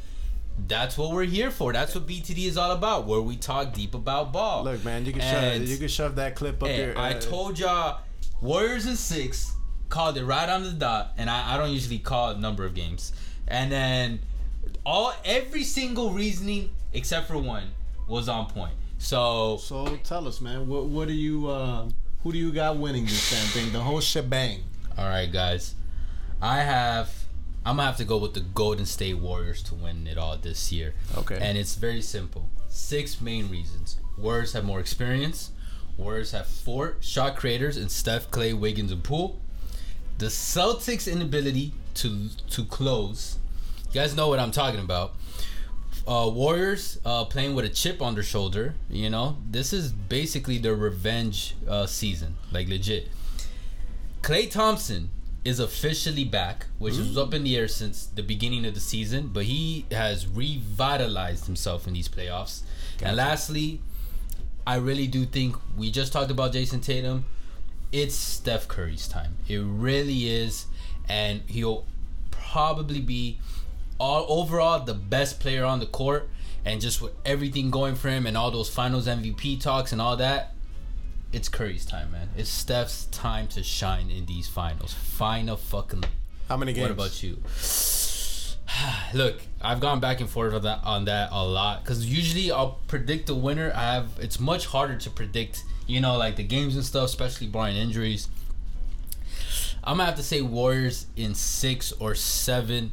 That's 0.67 0.97
what 0.99 1.13
we're 1.13 1.25
here 1.25 1.51
for. 1.51 1.73
That's 1.73 1.95
what 1.95 2.07
BTD 2.07 2.47
is 2.47 2.57
all 2.57 2.73
about. 2.73 3.07
Where 3.07 3.21
we 3.21 3.37
talk 3.37 3.73
deep 3.73 3.95
about 3.95 4.33
ball. 4.33 4.65
Look, 4.65 4.85
man, 4.85 5.05
you 5.05 5.13
can 5.13 5.21
And- 5.23 5.63
shove, 5.63 5.69
you 5.69 5.77
can 5.79 5.89
shove 5.89 6.17
that 6.17 6.35
clip 6.37 6.63
up 6.63 6.69
here. 6.69 6.95
I 6.97 7.15
uh, 7.15 7.21
told 7.21 7.59
y'all 7.59 8.01
Warriors 8.41 8.87
and 8.87 8.97
six, 8.97 9.53
called 9.89 10.17
it 10.17 10.25
right 10.25 10.49
on 10.49 10.63
the 10.63 10.73
dot, 10.73 11.13
and 11.19 11.29
I, 11.29 11.55
I 11.55 11.57
don't 11.59 11.71
usually 11.73 11.99
call 11.99 12.31
a 12.31 12.39
number 12.39 12.65
of 12.65 12.75
games. 12.75 13.13
And 13.49 13.71
then 13.71 14.21
all 14.87 15.13
every 15.25 15.65
single 15.65 16.11
reasoning 16.11 16.71
except 16.93 17.27
for 17.29 17.39
one 17.39 17.71
was 18.09 18.29
on 18.29 18.47
point. 18.47 18.73
So 18.99 19.57
So 19.59 19.97
tell 20.05 20.27
us, 20.29 20.41
man. 20.41 20.69
What 20.69 20.87
what 20.87 21.09
do 21.09 21.15
you? 21.15 21.49
Uh, 21.49 21.89
who 22.23 22.33
do 22.33 22.39
you 22.39 22.53
got 22.53 22.77
winning 22.77 23.05
this 23.05 23.31
damn 23.31 23.47
thing? 23.49 23.73
The 23.73 23.81
whole 23.81 24.01
shebang. 24.01 24.63
all 24.99 25.09
right, 25.09 25.31
guys, 25.33 25.75
I 26.41 26.59
have. 26.59 27.11
I'm 27.65 27.77
gonna 27.77 27.87
have 27.87 27.99
to 27.99 28.05
go 28.05 28.17
with 28.17 28.35
the 28.35 28.41
Golden 28.41 28.87
State 28.87 29.19
Warriors 29.19 29.63
to 29.65 29.75
win 29.75 30.07
it 30.07 30.17
all 30.17 30.37
this 30.37 30.73
year. 30.73 30.95
Okay. 31.17 31.39
And 31.41 31.59
it's 31.59 31.75
very 31.75 32.01
simple. 32.01 32.49
Six 32.69 33.21
main 33.21 33.51
reasons. 33.51 33.99
Warriors 34.17 34.55
have 34.55 34.65
more 34.65 34.81
experience. 34.81 35.51
Warriors 35.97 36.33
have 36.33 36.47
four 36.47 36.97
shot 37.01 37.37
creators 37.37 37.77
in 37.77 37.91
Steph, 37.91 38.31
Klay, 38.31 38.59
Wiggins, 38.59 38.91
and 38.91 39.05
Poole. 39.05 39.39
The 40.19 40.27
Celtics' 40.27 41.11
inability 41.11 41.75
to 41.95 42.29
to 42.51 42.65
close. 42.65 43.39
You 43.89 43.95
guys 43.95 44.17
know 44.17 44.29
what 44.29 44.39
I'm 44.39 44.53
talking 44.53 44.81
about. 44.81 45.15
Uh, 46.07 46.31
Warriors 46.33 46.99
uh, 47.05 47.27
playing 47.27 47.55
with 47.55 47.67
a 47.67 47.69
chip 47.69 48.01
on 48.01 48.15
their 48.15 48.23
shoulder. 48.23 48.75
You 48.89 49.11
know, 49.11 49.37
this 49.49 49.75
is 49.75 49.93
basically 49.93 50.57
their 50.57 50.75
revenge 50.75 51.57
uh, 51.69 51.87
season, 51.87 52.37
like 52.53 52.69
legit. 52.69 53.09
Klay 54.23 54.51
Thompson 54.51 55.11
is 55.45 55.59
officially 55.59 56.25
back, 56.25 56.67
which 56.79 56.97
was 56.97 57.17
up 57.17 57.33
in 57.33 57.45
the 57.45 57.57
air 57.57 57.69
since 57.69 58.07
the 58.07 58.23
beginning 58.23 58.67
of 58.67 58.75
the 58.75 58.81
season, 58.81 59.29
but 59.33 59.45
he 59.45 59.87
has 59.91 60.27
revitalized 60.27 61.47
himself 61.47 61.87
in 61.87 61.95
these 61.95 62.09
playoffs. 62.09 62.63
And 63.03 63.17
lastly, 63.17 63.81
I 64.67 64.77
really 64.77 65.07
do 65.07 65.25
think 65.25 65.57
we 65.77 65.91
just 65.91 66.13
talked 66.13 66.31
about 66.31 66.53
Jayson 66.53 66.83
Tatum. 66.83 67.25
It's 67.91 68.15
Steph 68.15 68.69
Curry's 68.69 69.09
time. 69.09 69.37
It 69.49 69.59
really 69.59 70.29
is, 70.29 70.67
and 71.09 71.41
he'll 71.47 71.87
probably 72.31 73.01
be 73.01 73.39
all 73.99 74.27
overall 74.29 74.81
the 74.81 74.95
best 74.95 75.41
player 75.41 75.65
on 75.65 75.81
the 75.81 75.87
court. 75.87 76.29
And 76.65 76.83
just 76.83 77.01
with 77.01 77.13
everything 77.25 77.71
going 77.71 77.95
for 77.95 78.11
him 78.11 78.27
and 78.27 78.37
all 78.37 78.51
those 78.51 78.69
Finals 78.69 79.07
MVP 79.07 79.63
talks 79.63 79.93
and 79.93 80.01
all 80.03 80.19
that, 80.19 80.53
it's 81.33 81.49
Curry's 81.49 81.85
time, 81.85 82.13
man. 82.13 82.31
It's 82.37 82.51
Steph's 82.51 83.07
time 83.07 83.47
to 83.49 83.63
shine 83.63 84.11
in 84.11 84.27
these 84.27 84.49
finals. 84.49 84.93
Final 84.93 85.57
fucking. 85.57 86.05
How 86.49 86.57
many 86.57 86.73
games? 86.73 86.83
What 86.83 86.91
about 86.91 87.23
you? 87.23 87.39
Look, 89.15 89.41
I've 89.61 89.81
gone 89.81 90.01
back 90.01 90.21
and 90.21 90.29
forth 90.29 90.55
on 90.55 90.63
that 90.63 90.81
on 90.85 91.05
that 91.05 91.31
a 91.33 91.45
lot 91.45 91.85
because 91.85 92.07
usually 92.07 92.51
I'll 92.51 92.81
predict 92.89 93.27
the 93.27 93.35
winner. 93.35 93.73
I 93.75 93.95
have 93.95 94.09
it's 94.19 94.41
much 94.41 94.67
harder 94.67 94.97
to 94.97 95.11
predict, 95.11 95.65
you 95.87 96.01
know, 96.01 96.17
like 96.17 96.37
the 96.37 96.43
games 96.43 96.75
and 96.75 96.85
stuff, 96.85 97.07
especially 97.07 97.47
barring 97.47 97.77
injuries. 97.77 98.29
I'm 99.83 99.97
gonna 99.97 100.07
have 100.07 100.17
to 100.17 100.23
say 100.23 100.43
Warriors 100.43 101.07
in 101.17 101.35
six 101.35 101.93
or 101.93 102.15
seven, 102.15 102.93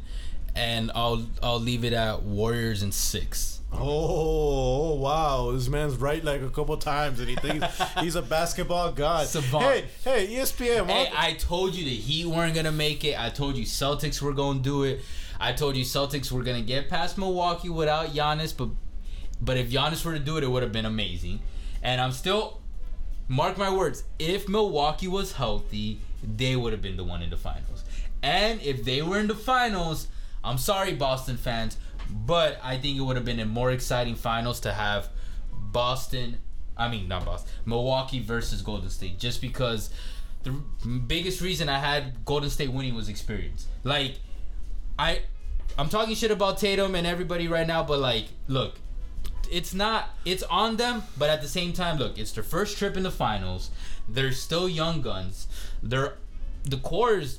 and 0.54 0.90
I'll 0.94 1.26
I'll 1.42 1.60
leave 1.60 1.84
it 1.84 1.92
at 1.92 2.22
Warriors 2.22 2.82
in 2.82 2.92
six. 2.92 3.57
Oh, 3.70 3.78
oh, 3.80 4.94
wow! 4.94 5.52
This 5.52 5.68
man's 5.68 5.96
right 5.96 6.24
like 6.24 6.40
a 6.40 6.48
couple 6.48 6.76
times, 6.78 7.20
and 7.20 7.28
he 7.28 7.36
thinks 7.36 7.66
he's 8.00 8.16
a 8.16 8.22
basketball 8.22 8.92
god. 8.92 9.26
Savant. 9.26 9.84
Hey, 10.04 10.26
hey, 10.26 10.34
ESPN. 10.34 10.86
Hey, 10.86 11.04
what- 11.04 11.12
I 11.14 11.34
told 11.34 11.74
you 11.74 11.84
the 11.84 11.94
Heat 11.94 12.26
weren't 12.26 12.54
gonna 12.54 12.72
make 12.72 13.04
it. 13.04 13.18
I 13.20 13.28
told 13.28 13.56
you 13.56 13.64
Celtics 13.64 14.22
were 14.22 14.32
gonna 14.32 14.60
do 14.60 14.84
it. 14.84 15.00
I 15.38 15.52
told 15.52 15.76
you 15.76 15.84
Celtics 15.84 16.32
were 16.32 16.42
gonna 16.42 16.62
get 16.62 16.88
past 16.88 17.18
Milwaukee 17.18 17.68
without 17.68 18.08
Giannis, 18.08 18.56
but 18.56 18.70
but 19.40 19.56
if 19.56 19.70
Giannis 19.70 20.04
were 20.04 20.14
to 20.14 20.18
do 20.18 20.38
it, 20.38 20.44
it 20.44 20.48
would 20.50 20.62
have 20.62 20.72
been 20.72 20.86
amazing. 20.86 21.40
And 21.82 22.00
I'm 22.00 22.12
still, 22.12 22.60
mark 23.28 23.56
my 23.56 23.70
words, 23.70 24.02
if 24.18 24.48
Milwaukee 24.48 25.06
was 25.08 25.32
healthy, 25.32 26.00
they 26.24 26.56
would 26.56 26.72
have 26.72 26.82
been 26.82 26.96
the 26.96 27.04
one 27.04 27.22
in 27.22 27.30
the 27.30 27.36
finals. 27.36 27.84
And 28.22 28.60
if 28.62 28.82
they 28.84 29.00
were 29.02 29.18
in 29.20 29.28
the 29.28 29.36
finals, 29.36 30.08
I'm 30.42 30.58
sorry, 30.58 30.94
Boston 30.94 31.36
fans, 31.36 31.76
but 32.10 32.58
I 32.62 32.76
think 32.78 32.96
it 32.96 33.00
would 33.00 33.16
have 33.16 33.24
been 33.24 33.40
a 33.40 33.46
more 33.46 33.70
exciting 33.70 34.14
finals 34.14 34.60
to 34.60 34.72
have 34.72 35.08
Boston. 35.52 36.38
I 36.76 36.88
mean, 36.88 37.08
not 37.08 37.24
Boston, 37.24 37.50
Milwaukee 37.66 38.20
versus 38.20 38.62
Golden 38.62 38.90
State, 38.90 39.18
just 39.18 39.40
because 39.40 39.90
the 40.44 40.50
biggest 40.50 41.40
reason 41.40 41.68
I 41.68 41.78
had 41.78 42.24
Golden 42.24 42.50
State 42.50 42.72
winning 42.72 42.94
was 42.94 43.08
experience. 43.08 43.66
Like, 43.82 44.20
I, 44.98 45.22
I'm 45.76 45.88
talking 45.88 46.14
shit 46.14 46.30
about 46.30 46.58
Tatum 46.58 46.94
and 46.94 47.06
everybody 47.06 47.48
right 47.48 47.66
now, 47.66 47.82
but 47.82 47.98
like, 47.98 48.26
look, 48.46 48.76
it's 49.50 49.74
not 49.74 50.10
it's 50.24 50.42
on 50.44 50.76
them 50.76 51.02
but 51.16 51.30
at 51.30 51.40
the 51.40 51.48
same 51.48 51.72
time 51.72 51.96
look 51.96 52.18
it's 52.18 52.32
their 52.32 52.44
first 52.44 52.76
trip 52.76 52.96
in 52.96 53.02
the 53.02 53.10
finals 53.10 53.70
they're 54.08 54.32
still 54.32 54.68
young 54.68 55.00
guns 55.00 55.46
they're 55.82 56.14
the 56.64 56.76
core 56.76 57.14
is 57.14 57.38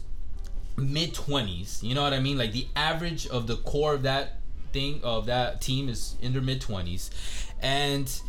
mid 0.77 1.13
20s 1.13 1.83
you 1.83 1.93
know 1.93 2.01
what 2.01 2.13
i 2.13 2.19
mean 2.19 2.37
like 2.37 2.51
the 2.51 2.67
average 2.75 3.27
of 3.27 3.47
the 3.47 3.57
core 3.57 3.93
of 3.93 4.03
that 4.03 4.38
thing 4.71 4.99
of 5.03 5.25
that 5.27 5.61
team 5.61 5.89
is 5.89 6.15
in 6.21 6.33
their 6.33 6.41
mid 6.41 6.61
20s 6.61 7.09
and 7.61 8.21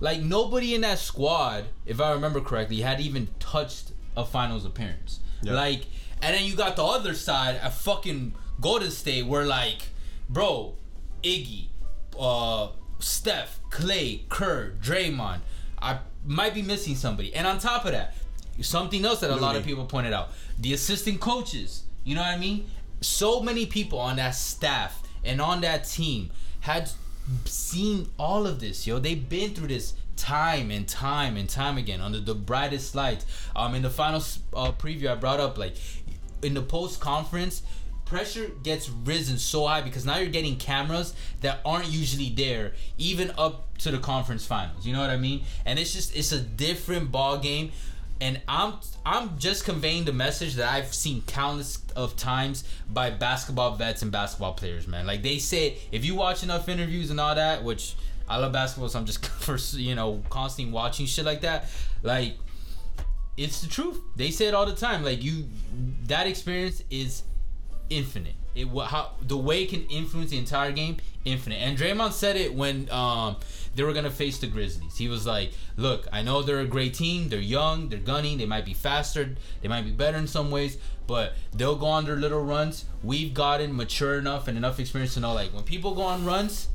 like 0.00 0.20
nobody 0.20 0.74
in 0.74 0.80
that 0.82 0.98
squad 0.98 1.64
if 1.86 2.00
i 2.00 2.12
remember 2.12 2.40
correctly 2.40 2.80
had 2.80 3.00
even 3.00 3.28
touched 3.38 3.92
a 4.16 4.24
finals 4.24 4.64
appearance 4.64 5.20
Yeah. 5.42 5.54
like 5.54 5.86
and 6.22 6.34
then 6.34 6.44
you 6.44 6.54
got 6.56 6.76
the 6.76 6.84
other 6.84 7.14
side 7.14 7.56
at 7.56 7.72
fucking 7.74 8.34
golden 8.60 8.90
state 8.90 9.26
where 9.26 9.44
like 9.46 9.88
bro 10.28 10.74
iggy 11.22 11.68
uh 12.18 12.68
Steph, 12.98 13.60
Klay, 13.68 14.26
Kerr, 14.30 14.72
Draymond. 14.82 15.40
I 15.82 15.98
might 16.24 16.54
be 16.54 16.62
missing 16.62 16.94
somebody. 16.96 17.34
And 17.34 17.46
on 17.46 17.58
top 17.58 17.84
of 17.84 17.92
that, 17.92 18.14
something 18.62 19.04
else 19.04 19.20
that 19.20 19.28
a 19.30 19.36
lot 19.36 19.54
of 19.54 19.66
people 19.66 19.84
pointed 19.84 20.14
out. 20.14 20.30
The 20.58 20.72
assistant 20.72 21.20
coaches. 21.20 21.82
You 22.04 22.14
know 22.14 22.22
what 22.22 22.30
I 22.30 22.38
mean? 22.38 22.70
So 23.02 23.40
many 23.40 23.66
people 23.66 23.98
on 23.98 24.16
that 24.16 24.30
staff 24.30 25.02
and 25.26 25.40
on 25.40 25.60
that 25.62 25.84
team 25.84 26.30
had 26.60 26.90
seen 27.44 28.08
all 28.18 28.46
of 28.46 28.60
this, 28.60 28.86
yo. 28.86 28.98
They've 28.98 29.28
been 29.28 29.54
through 29.54 29.68
this 29.68 29.94
time 30.16 30.70
and 30.70 30.88
time 30.88 31.36
and 31.36 31.48
time 31.48 31.76
again 31.76 32.00
under 32.00 32.20
the 32.20 32.34
brightest 32.34 32.94
lights. 32.94 33.26
Um, 33.54 33.74
in 33.74 33.82
the 33.82 33.90
final 33.90 34.20
uh, 34.54 34.72
preview, 34.72 35.10
I 35.10 35.14
brought 35.14 35.40
up 35.40 35.58
like 35.58 35.74
in 36.42 36.54
the 36.54 36.62
post 36.62 37.00
conference, 37.00 37.62
pressure 38.04 38.48
gets 38.62 38.88
risen 38.88 39.36
so 39.36 39.66
high 39.66 39.82
because 39.82 40.06
now 40.06 40.16
you're 40.16 40.30
getting 40.30 40.56
cameras 40.56 41.14
that 41.40 41.60
aren't 41.64 41.88
usually 41.88 42.30
there, 42.30 42.72
even 42.98 43.32
up 43.36 43.76
to 43.78 43.90
the 43.90 43.98
conference 43.98 44.46
finals. 44.46 44.86
You 44.86 44.92
know 44.92 45.00
what 45.00 45.10
I 45.10 45.16
mean? 45.16 45.44
And 45.64 45.78
it's 45.78 45.92
just 45.92 46.16
it's 46.16 46.32
a 46.32 46.40
different 46.40 47.10
ball 47.10 47.38
game. 47.38 47.72
And 48.20 48.40
I'm 48.48 48.74
I'm 49.04 49.38
just 49.38 49.64
conveying 49.64 50.04
the 50.04 50.12
message 50.12 50.54
that 50.54 50.72
I've 50.72 50.94
seen 50.94 51.22
countless 51.26 51.78
of 51.94 52.16
times 52.16 52.64
by 52.88 53.10
basketball 53.10 53.76
vets 53.76 54.02
and 54.02 54.10
basketball 54.10 54.54
players, 54.54 54.86
man. 54.86 55.06
Like 55.06 55.22
they 55.22 55.38
say, 55.38 55.78
if 55.92 56.04
you 56.04 56.14
watch 56.14 56.42
enough 56.42 56.68
interviews 56.68 57.10
and 57.10 57.20
all 57.20 57.34
that, 57.34 57.62
which 57.62 57.94
I 58.28 58.38
love 58.38 58.52
basketball, 58.52 58.88
so 58.88 58.98
I'm 58.98 59.04
just 59.04 59.24
for 59.42 59.58
you 59.78 59.94
know 59.94 60.22
constantly 60.30 60.72
watching 60.72 61.06
shit 61.06 61.24
like 61.24 61.42
that. 61.42 61.66
Like 62.02 62.36
it's 63.36 63.60
the 63.60 63.68
truth. 63.68 64.00
They 64.16 64.30
say 64.30 64.46
it 64.46 64.54
all 64.54 64.66
the 64.66 64.74
time. 64.74 65.04
Like 65.04 65.22
you, 65.22 65.44
that 66.06 66.26
experience 66.26 66.82
is 66.90 67.22
infinite. 67.90 68.34
It 68.54 68.66
how 68.68 69.12
the 69.20 69.36
way 69.36 69.64
it 69.64 69.68
can 69.68 69.84
influence 69.86 70.30
the 70.30 70.38
entire 70.38 70.72
game, 70.72 70.96
infinite. 71.24 71.56
And 71.56 71.76
Draymond 71.76 72.12
said 72.12 72.36
it 72.36 72.54
when 72.54 72.90
um 72.90 73.36
they 73.76 73.82
were 73.84 73.92
gonna 73.92 74.10
face 74.10 74.38
the 74.38 74.46
Grizzlies. 74.48 74.96
He 74.96 75.06
was 75.08 75.26
like, 75.26 75.52
"Look, 75.76 76.08
I 76.12 76.22
know 76.22 76.42
they're 76.42 76.60
a 76.60 76.66
great 76.66 76.94
team. 76.94 77.28
They're 77.28 77.38
young. 77.38 77.88
They're 77.90 77.98
gunning. 78.00 78.38
They 78.38 78.46
might 78.46 78.64
be 78.64 78.74
faster. 78.74 79.36
They 79.60 79.68
might 79.68 79.84
be 79.84 79.92
better 79.92 80.16
in 80.18 80.26
some 80.26 80.50
ways, 80.50 80.78
but 81.06 81.34
they'll 81.54 81.76
go 81.76 81.86
on 81.86 82.04
their 82.06 82.16
little 82.16 82.42
runs. 82.42 82.86
We've 83.04 83.32
gotten 83.34 83.76
mature 83.76 84.18
enough 84.18 84.48
and 84.48 84.56
enough 84.58 84.80
experience 84.80 85.14
to 85.14 85.20
know 85.20 85.34
like 85.34 85.52
when 85.54 85.62
people 85.62 85.94
go 85.94 86.02
on 86.02 86.24
runs." 86.24 86.68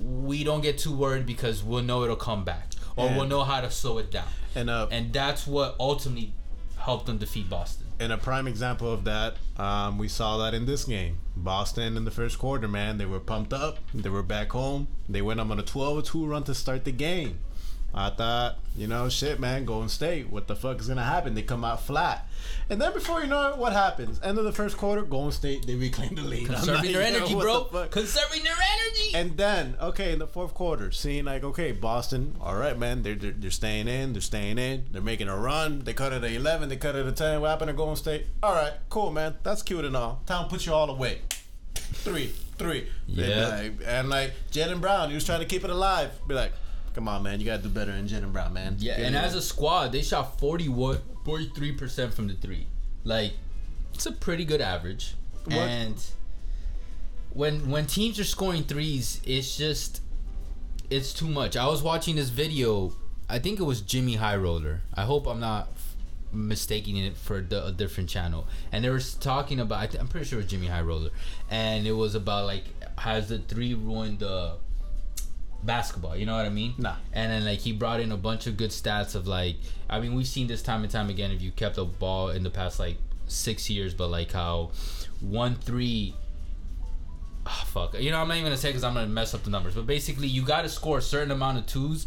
We 0.00 0.42
don't 0.44 0.60
get 0.60 0.76
too 0.78 0.92
worried 0.92 1.24
because 1.24 1.62
we'll 1.62 1.82
know 1.84 2.02
it'll 2.02 2.16
come 2.16 2.44
back, 2.44 2.72
or 2.96 3.06
And- 3.06 3.16
we'll 3.16 3.28
know 3.28 3.44
how 3.44 3.60
to 3.60 3.70
slow 3.70 3.98
it 3.98 4.10
down 4.10 4.26
And 4.54 4.68
uh, 4.68 4.88
and 4.90 5.12
that's 5.12 5.46
what 5.46 5.76
ultimately 5.80 6.32
helped 6.78 7.06
them 7.06 7.18
defeat 7.18 7.48
Boston. 7.48 7.83
And 8.00 8.12
a 8.12 8.18
prime 8.18 8.48
example 8.48 8.92
of 8.92 9.04
that, 9.04 9.36
um, 9.56 9.98
we 9.98 10.08
saw 10.08 10.38
that 10.38 10.52
in 10.52 10.66
this 10.66 10.84
game. 10.84 11.18
Boston 11.36 11.96
in 11.96 12.04
the 12.04 12.10
first 12.10 12.38
quarter, 12.38 12.66
man, 12.66 12.98
they 12.98 13.06
were 13.06 13.20
pumped 13.20 13.52
up. 13.52 13.78
They 13.94 14.08
were 14.10 14.22
back 14.22 14.50
home. 14.50 14.88
They 15.08 15.22
went 15.22 15.40
up 15.40 15.50
on 15.50 15.60
a 15.60 15.62
12-2 15.62 16.28
run 16.28 16.42
to 16.44 16.54
start 16.54 16.84
the 16.84 16.92
game. 16.92 17.38
I 17.94 18.10
thought, 18.10 18.56
you 18.76 18.86
know, 18.86 19.08
shit, 19.08 19.38
man, 19.38 19.64
Golden 19.64 19.88
State, 19.88 20.30
what 20.30 20.48
the 20.48 20.56
fuck 20.56 20.80
is 20.80 20.88
gonna 20.88 21.04
happen? 21.04 21.34
They 21.34 21.42
come 21.42 21.64
out 21.64 21.82
flat, 21.82 22.26
and 22.68 22.80
then 22.80 22.92
before 22.92 23.20
you 23.20 23.26
know 23.26 23.50
it, 23.50 23.58
what 23.58 23.72
happens? 23.72 24.20
End 24.22 24.38
of 24.38 24.44
the 24.44 24.52
first 24.52 24.76
quarter, 24.76 25.02
Golden 25.02 25.32
State 25.32 25.66
they 25.66 25.74
reclaim 25.74 26.14
the 26.14 26.22
lead. 26.22 26.46
Conserving 26.46 26.92
their 26.92 27.02
energy, 27.02 27.34
bro. 27.34 27.68
the? 27.70 27.86
Conserving 27.86 28.42
their 28.42 28.54
energy. 28.54 29.14
And 29.14 29.36
then, 29.36 29.76
okay, 29.80 30.12
in 30.12 30.18
the 30.18 30.26
fourth 30.26 30.54
quarter, 30.54 30.90
seeing 30.90 31.24
like, 31.24 31.44
okay, 31.44 31.72
Boston, 31.72 32.36
all 32.40 32.56
right, 32.56 32.78
man, 32.78 33.02
they're, 33.02 33.14
they're, 33.14 33.32
they're 33.32 33.50
staying 33.50 33.88
in, 33.88 34.12
they're 34.12 34.22
staying 34.22 34.58
in, 34.58 34.86
they're 34.90 35.02
making 35.02 35.28
a 35.28 35.36
run. 35.36 35.80
They 35.84 35.92
cut 35.92 36.12
it 36.12 36.24
at 36.24 36.30
11, 36.30 36.68
they 36.68 36.76
cut 36.76 36.96
it 36.96 37.06
at 37.06 37.16
10. 37.16 37.40
What 37.40 37.50
happened 37.50 37.68
to 37.68 37.74
Golden 37.74 37.96
State? 37.96 38.26
All 38.42 38.54
right, 38.54 38.72
cool, 38.88 39.10
man. 39.10 39.36
That's 39.42 39.62
cute 39.62 39.84
and 39.84 39.96
all. 39.96 40.22
Town 40.26 40.48
puts 40.48 40.66
you 40.66 40.72
all 40.72 40.90
away. 40.90 41.20
Three, 41.74 42.32
three. 42.58 42.88
Yeah. 43.06 43.24
And 43.24 43.78
like, 43.78 43.88
and 43.88 44.08
like 44.08 44.32
Jaylen 44.50 44.80
Brown, 44.80 45.10
he 45.10 45.14
was 45.14 45.24
trying 45.24 45.40
to 45.40 45.46
keep 45.46 45.64
it 45.64 45.70
alive. 45.70 46.10
Be 46.26 46.34
like, 46.34 46.52
come 46.94 47.08
on, 47.08 47.22
man, 47.22 47.40
you 47.40 47.46
got 47.46 47.56
to 47.58 47.62
do 47.64 47.68
better 47.68 47.92
than 47.92 48.06
Jaylen 48.08 48.32
Brown, 48.32 48.52
man. 48.54 48.76
yeah, 48.78 48.96
Get 48.96 49.06
and 49.06 49.16
as 49.16 49.34
a 49.34 49.42
squad, 49.42 49.92
they 49.92 50.02
shot 50.02 50.38
40 50.38 50.68
43% 50.68 52.12
from 52.12 52.28
the 52.28 52.34
3. 52.34 52.66
Like 53.04 53.32
it's 53.92 54.06
a 54.06 54.12
pretty 54.12 54.44
good 54.44 54.60
average. 54.60 55.14
What- 55.44 55.54
And 55.56 55.96
when 57.32 57.70
when 57.70 57.86
teams 57.86 58.18
are 58.20 58.24
scoring 58.24 58.64
threes, 58.64 59.20
it's 59.24 59.56
just 59.56 60.00
it's 60.90 61.12
too 61.12 61.28
much. 61.28 61.56
I 61.56 61.66
was 61.66 61.82
watching 61.82 62.16
this 62.16 62.28
video. 62.30 62.92
I 63.28 63.38
think 63.38 63.58
it 63.58 63.64
was 63.64 63.80
Jimmy 63.80 64.14
High 64.16 64.36
Roller. 64.36 64.82
I 64.94 65.02
hope 65.04 65.26
I'm 65.26 65.40
not 65.40 65.68
f- 65.74 65.96
mistaking 66.32 66.96
it 66.98 67.16
for 67.16 67.40
the, 67.40 67.66
a 67.66 67.72
different 67.72 68.10
channel. 68.10 68.46
And 68.70 68.84
they 68.84 68.90
were 68.90 69.00
talking 69.00 69.60
about. 69.60 69.80
I 69.80 69.86
th- 69.86 70.00
I'm 70.00 70.08
pretty 70.08 70.26
sure 70.26 70.38
it 70.38 70.42
was 70.42 70.50
Jimmy 70.50 70.66
High 70.66 70.82
Roller, 70.82 71.10
and 71.50 71.86
it 71.86 71.92
was 71.92 72.14
about 72.14 72.46
like 72.46 72.64
has 72.98 73.28
the 73.30 73.38
three 73.38 73.74
ruined 73.74 74.20
the 74.20 74.56
basketball? 75.64 76.16
You 76.16 76.26
know 76.26 76.36
what 76.36 76.46
I 76.46 76.50
mean? 76.50 76.74
Nah. 76.78 76.96
And 77.12 77.30
then 77.32 77.44
like 77.44 77.60
he 77.60 77.72
brought 77.72 78.00
in 78.00 78.12
a 78.12 78.16
bunch 78.16 78.46
of 78.46 78.56
good 78.56 78.70
stats 78.70 79.14
of 79.14 79.26
like 79.26 79.56
I 79.88 80.00
mean 80.00 80.14
we've 80.14 80.26
seen 80.26 80.46
this 80.46 80.62
time 80.62 80.82
and 80.82 80.90
time 80.90 81.10
again 81.10 81.30
if 81.30 81.42
you 81.42 81.50
kept 81.50 81.78
a 81.78 81.84
ball 81.84 82.30
in 82.30 82.42
the 82.42 82.50
past 82.50 82.78
like 82.78 82.96
six 83.26 83.70
years, 83.70 83.94
but 83.94 84.08
like 84.08 84.32
how 84.32 84.70
one 85.20 85.54
three. 85.56 86.14
ah, 87.46 87.64
fuck, 87.68 88.00
you 88.00 88.10
know 88.10 88.20
I'm 88.20 88.28
not 88.28 88.34
even 88.34 88.44
gonna 88.44 88.56
say 88.56 88.68
because 88.68 88.84
I'm 88.84 88.94
gonna 88.94 89.06
mess 89.06 89.34
up 89.34 89.42
the 89.42 89.50
numbers, 89.50 89.74
but 89.74 89.86
basically 89.86 90.28
you 90.28 90.42
got 90.42 90.62
to 90.62 90.68
score 90.68 90.98
a 90.98 91.02
certain 91.02 91.30
amount 91.30 91.58
of 91.58 91.66
twos 91.66 92.06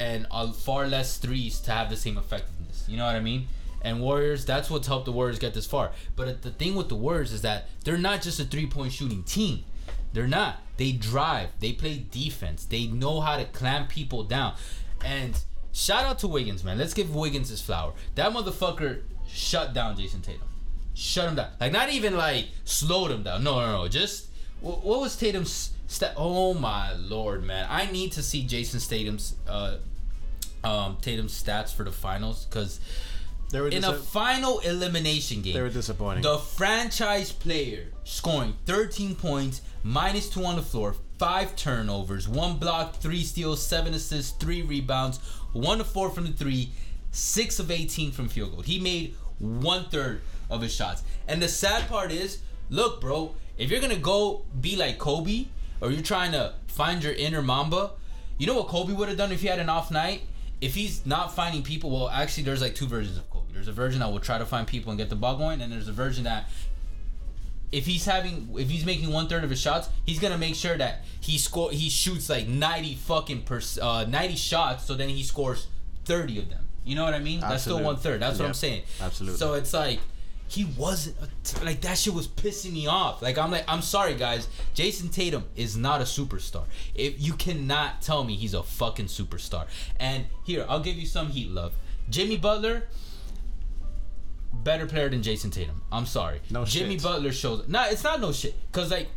and 0.00 0.26
a 0.30 0.52
far 0.52 0.86
less 0.86 1.16
threes 1.18 1.60
to 1.60 1.70
have 1.72 1.90
the 1.90 1.96
same 1.96 2.16
effectiveness. 2.18 2.84
You 2.88 2.96
know 2.96 3.04
what 3.04 3.16
I 3.16 3.20
mean? 3.20 3.48
And 3.82 4.00
Warriors, 4.00 4.44
that's 4.44 4.70
what's 4.70 4.88
helped 4.88 5.04
the 5.06 5.12
Warriors 5.12 5.38
get 5.38 5.54
this 5.54 5.66
far. 5.66 5.92
But 6.16 6.42
the 6.42 6.50
thing 6.50 6.74
with 6.74 6.88
the 6.88 6.96
Warriors 6.96 7.32
is 7.32 7.42
that 7.42 7.68
they're 7.84 7.98
not 7.98 8.22
just 8.22 8.40
a 8.40 8.44
three 8.44 8.66
point 8.66 8.92
shooting 8.92 9.22
team. 9.22 9.64
They're 10.12 10.26
not. 10.26 10.62
They 10.76 10.92
drive. 10.92 11.50
They 11.60 11.72
play 11.72 12.06
defense. 12.10 12.64
They 12.64 12.86
know 12.86 13.20
how 13.20 13.36
to 13.36 13.44
clamp 13.44 13.88
people 13.88 14.24
down. 14.24 14.54
And 15.04 15.40
shout 15.72 16.04
out 16.04 16.18
to 16.20 16.28
Wiggins, 16.28 16.64
man. 16.64 16.78
Let's 16.78 16.94
give 16.94 17.14
Wiggins 17.14 17.48
his 17.48 17.60
flower. 17.60 17.92
That 18.14 18.32
motherfucker 18.32 19.02
shut 19.28 19.74
down 19.74 19.96
Jayson 19.96 20.22
Tatum. 20.22 20.48
Shut 20.94 21.28
him 21.28 21.36
down. 21.36 21.50
Like 21.60 21.72
not 21.72 21.90
even 21.90 22.16
like 22.16 22.46
slowed 22.64 23.10
him 23.10 23.22
down. 23.22 23.44
No, 23.44 23.60
no, 23.60 23.82
no. 23.82 23.88
Just 23.88 24.28
what 24.60 24.84
was 24.84 25.16
Tatum's 25.16 25.72
stat? 25.86 26.14
Oh 26.16 26.54
my 26.54 26.92
lord, 26.94 27.44
man. 27.44 27.66
I 27.70 27.90
need 27.90 28.12
to 28.12 28.22
see 28.22 28.44
Jayson 28.44 28.80
Tatum's 28.80 29.36
uh, 29.48 29.76
um, 30.64 30.98
Tatum's 31.00 31.40
stats 31.40 31.72
for 31.72 31.84
the 31.84 31.92
finals 31.92 32.46
because 32.46 32.80
they 33.50 33.60
were 33.60 33.68
in 33.68 33.82
dis- 33.82 33.90
a 33.90 33.94
final 33.94 34.58
elimination 34.60 35.42
game, 35.42 35.54
they 35.54 35.62
were 35.62 35.68
disappointing. 35.70 36.22
the 36.22 36.38
franchise 36.38 37.32
player 37.32 37.86
scoring 38.04 38.54
13 38.66 39.14
points, 39.14 39.62
minus 39.82 40.28
two 40.28 40.44
on 40.44 40.56
the 40.56 40.62
floor, 40.62 40.94
five 41.18 41.56
turnovers, 41.56 42.28
one 42.28 42.56
block, 42.58 42.96
three 42.96 43.22
steals, 43.22 43.64
seven 43.64 43.94
assists, 43.94 44.32
three 44.32 44.62
rebounds, 44.62 45.18
one 45.52 45.78
to 45.78 45.84
four 45.84 46.10
from 46.10 46.26
the 46.26 46.32
three, 46.32 46.70
six 47.10 47.58
of 47.58 47.70
18 47.70 48.12
from 48.12 48.28
field 48.28 48.52
goal. 48.52 48.62
He 48.62 48.78
made 48.78 49.14
one 49.38 49.84
third 49.86 50.20
of 50.50 50.62
his 50.62 50.74
shots. 50.74 51.02
And 51.26 51.40
the 51.42 51.48
sad 51.48 51.88
part 51.88 52.12
is, 52.12 52.38
look, 52.70 53.00
bro, 53.00 53.34
if 53.56 53.70
you're 53.70 53.80
gonna 53.80 53.96
go 53.96 54.44
be 54.60 54.76
like 54.76 54.98
Kobe, 54.98 55.46
or 55.80 55.90
you're 55.90 56.02
trying 56.02 56.32
to 56.32 56.54
find 56.66 57.02
your 57.02 57.12
inner 57.14 57.42
Mamba, 57.42 57.92
you 58.36 58.46
know 58.46 58.54
what 58.54 58.68
Kobe 58.68 58.92
would 58.92 59.08
have 59.08 59.18
done 59.18 59.32
if 59.32 59.40
he 59.40 59.46
had 59.48 59.58
an 59.58 59.68
off 59.68 59.90
night? 59.90 60.22
If 60.60 60.74
he's 60.74 61.04
not 61.06 61.34
finding 61.34 61.62
people, 61.62 61.90
well, 61.90 62.08
actually, 62.08 62.42
there's 62.44 62.60
like 62.60 62.74
two 62.74 62.86
versions 62.86 63.16
of 63.16 63.28
Kobe. 63.30 63.37
There's 63.52 63.68
a 63.68 63.72
version 63.72 64.00
that 64.00 64.10
will 64.10 64.20
try 64.20 64.38
to 64.38 64.46
find 64.46 64.66
people 64.66 64.90
and 64.90 64.98
get 64.98 65.08
the 65.10 65.16
ball 65.16 65.36
going, 65.36 65.60
and 65.60 65.72
there's 65.72 65.88
a 65.88 65.92
version 65.92 66.24
that 66.24 66.48
if 67.70 67.86
he's 67.86 68.04
having 68.06 68.48
if 68.56 68.70
he's 68.70 68.84
making 68.86 69.12
one 69.12 69.28
third 69.28 69.44
of 69.44 69.50
his 69.50 69.60
shots, 69.60 69.88
he's 70.06 70.18
gonna 70.18 70.38
make 70.38 70.54
sure 70.54 70.76
that 70.76 71.04
he 71.20 71.38
score 71.38 71.70
he 71.70 71.88
shoots 71.88 72.28
like 72.28 72.46
ninety 72.48 72.94
fucking 72.94 73.42
per, 73.42 73.60
uh, 73.82 74.06
ninety 74.08 74.36
shots, 74.36 74.84
so 74.84 74.94
then 74.94 75.08
he 75.08 75.22
scores 75.22 75.66
thirty 76.04 76.38
of 76.38 76.48
them. 76.48 76.66
You 76.84 76.94
know 76.94 77.04
what 77.04 77.14
I 77.14 77.18
mean? 77.18 77.40
That's 77.40 77.62
still 77.62 77.82
one 77.82 77.96
third. 77.96 78.20
That's 78.20 78.38
what 78.38 78.46
I'm 78.46 78.54
saying. 78.54 78.82
absolutely. 79.00 79.38
So 79.38 79.54
it's 79.54 79.74
like 79.74 80.00
he 80.46 80.64
wasn't 80.64 81.16
like 81.62 81.82
that 81.82 81.98
shit 81.98 82.14
was 82.14 82.26
pissing 82.26 82.72
me 82.72 82.86
off. 82.86 83.20
Like 83.20 83.36
I'm 83.36 83.50
like 83.50 83.64
I'm 83.68 83.82
sorry 83.82 84.14
guys, 84.14 84.48
Jayson 84.74 85.10
Tatum 85.12 85.44
is 85.54 85.76
not 85.76 86.00
a 86.00 86.04
superstar. 86.04 86.64
If 86.94 87.20
you 87.20 87.34
cannot 87.34 88.00
tell 88.00 88.24
me 88.24 88.34
he's 88.36 88.54
a 88.54 88.62
fucking 88.62 89.06
superstar. 89.06 89.66
And 90.00 90.24
here 90.44 90.64
I'll 90.66 90.80
give 90.80 90.96
you 90.96 91.06
some 91.06 91.28
heat 91.28 91.50
love. 91.50 91.74
Jimmy 92.08 92.38
Butler, 92.38 92.84
better 94.68 94.86
player 94.86 95.08
than 95.08 95.22
Jayson 95.22 95.50
Tatum. 95.50 95.80
I'm 95.90 96.04
sorry. 96.04 96.40
No 96.50 96.64
Jimmy 96.66 96.96
shit. 96.96 97.02
Butler 97.04 97.32
shows. 97.32 97.66
Nah, 97.68 97.86
it's 97.86 98.04
not 98.04 98.20
no 98.20 98.32
shit. 98.32 98.54
Cause 98.70 98.90
like 98.90 99.08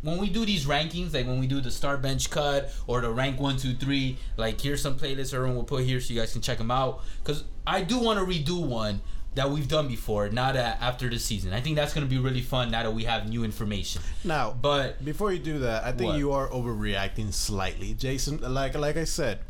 when 0.00 0.16
we 0.18 0.30
do 0.30 0.46
these 0.46 0.64
rankings, 0.64 1.12
like 1.12 1.26
when 1.26 1.38
we 1.38 1.46
do 1.46 1.60
the 1.60 1.70
star 1.70 1.98
bench 1.98 2.30
cut 2.30 2.72
or 2.86 3.02
the 3.02 3.10
rank 3.10 3.38
one, 3.38 3.58
two, 3.58 3.74
three, 3.74 4.16
like 4.38 4.58
here's 4.58 4.80
some 4.80 4.96
playlists 4.96 5.34
everyone 5.34 5.56
will 5.56 5.64
put 5.64 5.84
here 5.84 6.00
so 6.00 6.14
you 6.14 6.20
guys 6.20 6.32
can 6.32 6.40
check 6.40 6.56
them 6.56 6.70
out. 6.70 7.02
Cause 7.24 7.44
I 7.66 7.82
do 7.82 7.98
want 7.98 8.18
to 8.18 8.24
redo 8.24 8.66
one 8.66 9.00
that 9.34 9.50
we've 9.50 9.68
done 9.68 9.86
before, 9.86 10.30
now 10.30 10.50
that 10.52 10.78
after 10.80 11.10
the 11.10 11.18
season. 11.18 11.52
I 11.52 11.60
think 11.60 11.76
that's 11.76 11.92
gonna 11.92 12.06
be 12.06 12.16
really 12.18 12.40
fun 12.40 12.70
now 12.70 12.82
that 12.84 12.94
we 12.94 13.04
have 13.04 13.28
new 13.28 13.44
information. 13.44 14.00
now, 14.24 14.56
But 14.58 15.04
Before 15.04 15.30
you 15.30 15.38
do 15.38 15.58
that, 15.58 15.84
I 15.84 15.92
think 15.92 16.12
What? 16.12 16.18
you 16.18 16.32
are 16.32 16.48
overreacting 16.48 17.34
slightly, 17.34 17.92
Jason. 17.92 18.38
Like 18.38 18.74
like 18.78 18.96
I 18.96 19.04
said, 19.04 19.40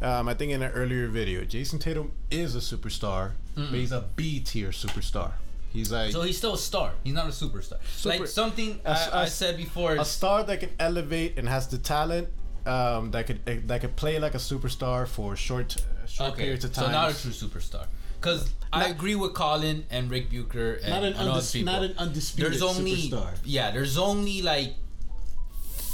um, 0.00 0.28
I 0.28 0.34
think 0.34 0.52
in 0.52 0.62
an 0.62 0.70
earlier 0.70 1.08
video, 1.08 1.42
Jayson 1.44 1.80
Tatum 1.80 2.12
is 2.30 2.54
a 2.54 2.60
superstar, 2.60 3.32
but 3.54 3.70
he's 3.70 3.92
a 3.92 4.04
B 4.16 4.40
tier 4.40 4.68
superstar. 4.70 5.32
He's 5.72 5.90
like 5.90 6.12
so 6.12 6.22
he's 6.22 6.36
still 6.38 6.54
a 6.54 6.58
star. 6.58 6.92
He's 7.04 7.14
not 7.14 7.26
a 7.26 7.30
superstar. 7.30 7.78
Super- 7.96 8.18
like 8.18 8.26
something 8.28 8.80
a- 8.84 8.90
I, 8.90 9.08
I 9.20 9.24
a- 9.24 9.26
said 9.28 9.56
before. 9.56 9.92
a 9.96 10.04
star 10.04 10.44
that 10.44 10.60
can 10.60 10.70
elevate 10.78 11.38
and 11.38 11.48
has 11.48 11.66
the 11.68 11.78
talent 11.78 12.28
um, 12.66 13.10
that 13.12 13.26
could 13.26 13.40
that 13.68 13.80
could 13.80 13.96
play 13.96 14.18
like 14.18 14.34
a 14.34 14.38
superstar 14.38 15.06
for 15.08 15.34
short 15.34 15.76
uh, 15.78 16.06
short 16.06 16.32
Okay, 16.32 16.42
periods 16.42 16.64
of 16.64 16.72
time. 16.72 16.86
so 16.86 16.90
not 16.92 17.10
a 17.10 17.20
true 17.22 17.30
superstar. 17.32 17.86
Because 18.20 18.52
I 18.72 18.84
agree 18.86 19.16
with 19.16 19.34
Colin 19.34 19.84
and 19.90 20.08
Rick 20.08 20.30
Bucher 20.30 20.74
and, 20.74 20.90
Not 20.90 21.02
an 21.02 21.12
and 21.14 21.28
undis- 21.30 21.52
people. 21.54 21.72
not 21.72 21.82
an 21.82 21.94
undisputed 21.98 22.52
There's 22.52 22.62
only 22.62 22.96
superstar. 23.08 23.30
yeah. 23.44 23.70
There's 23.72 23.98
only 23.98 24.42
like 24.42 24.74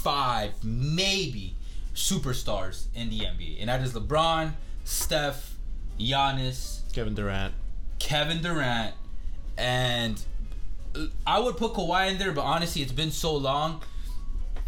five, 0.02 0.52
maybe, 0.62 1.54
superstars 1.94 2.86
in 2.94 3.10
the 3.10 3.20
NBA, 3.20 3.56
and 3.60 3.68
that 3.68 3.80
is 3.80 3.92
LeBron, 3.94 4.52
Steph, 4.84 5.54
Giannis, 5.98 6.77
Kevin 6.92 7.14
Durant. 7.14 7.54
Kevin 7.98 8.40
Durant, 8.42 8.94
and 9.56 10.20
I 11.26 11.38
would 11.40 11.56
put 11.56 11.74
Kawhi 11.74 12.10
in 12.10 12.18
there, 12.18 12.32
but 12.32 12.42
honestly, 12.42 12.82
it's 12.82 12.92
been 12.92 13.10
so 13.10 13.34
long. 13.36 13.82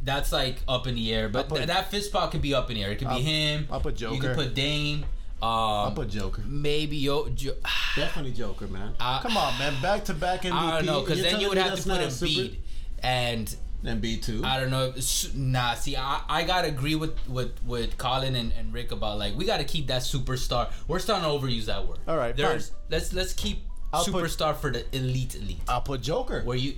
That's 0.02 0.33
like 0.33 0.56
up 0.66 0.87
in 0.87 0.94
the 0.94 1.12
air, 1.12 1.28
but 1.28 1.48
put- 1.48 1.56
th- 1.56 1.68
that 1.68 1.90
fifth 1.90 2.06
spot 2.06 2.30
could 2.30 2.40
be 2.42 2.54
up 2.54 2.70
in 2.70 2.76
the 2.76 2.85
air. 2.85 2.90
It 2.92 2.96
could 2.98 3.09
I'll- 3.09 3.18
be 3.18 3.22
him. 3.22 3.68
I'll 3.70 3.80
put 3.80 3.96
Joker. 3.96 4.14
You 4.14 4.20
could 4.20 4.37
put 4.37 4.54
Dame. 4.54 5.04
Um, 5.42 5.48
I'll 5.48 5.92
put 5.92 6.09
Joker. 6.11 6.42
maybe 6.46 6.96
yo. 6.96 7.28
Jo- 7.30 7.56
Definitely 7.96 8.33
Joker, 8.33 8.66
man. 8.66 8.94
I- 9.00 9.20
Come 9.22 9.37
on, 9.37 9.59
man. 9.59 9.80
Back 9.83 10.04
to 10.06 10.14
back 10.14 10.42
MVP. 10.42 10.52
I 10.52 10.70
don't 10.76 10.87
know, 10.87 11.00
because 11.00 11.22
then 11.22 11.40
you 11.40 11.48
would 11.48 11.59
have 11.59 11.76
to 11.76 11.83
put 11.83 11.88
not 11.88 12.00
Embiid, 12.00 12.56
and 13.02 13.54
And 13.83 14.01
B 14.01 14.19
two. 14.19 14.43
I 14.45 14.61
don't 14.61 14.71
know. 14.71 14.93
Nah, 15.35 15.75
see, 15.75 15.97
I, 15.97 16.21
I 16.29 16.45
gotta 16.45 16.69
agree 16.69 16.95
with 16.97 17.14
with 17.29 17.53
with 17.64 17.97
Colin 17.97 18.35
and, 18.37 18.53
and 18.53 18.75
Rick 18.75 18.93
about 18.93 19.19
like 19.19 19.35
we 19.37 19.47
gotta 19.47 19.64
keep 19.64 19.87
that 19.87 20.03
superstar. 20.03 20.71
We're 20.87 20.99
starting 20.99 21.25
to 21.25 21.31
overuse 21.31 21.64
that 21.66 21.87
word. 21.88 21.99
All 22.07 22.16
right, 22.19 22.37
there's 22.37 22.69
fine. 22.69 22.79
let's 22.90 23.12
let's 23.14 23.33
keep 23.33 23.62
I'll 23.93 24.05
put- 24.05 24.23
superstar 24.25 24.55
for 24.57 24.71
the 24.71 24.85
elite 24.95 25.35
elite. 25.35 25.61
I'll 25.66 25.81
put 25.81 26.03
Joker. 26.03 26.43
where 26.43 26.59
you 26.59 26.75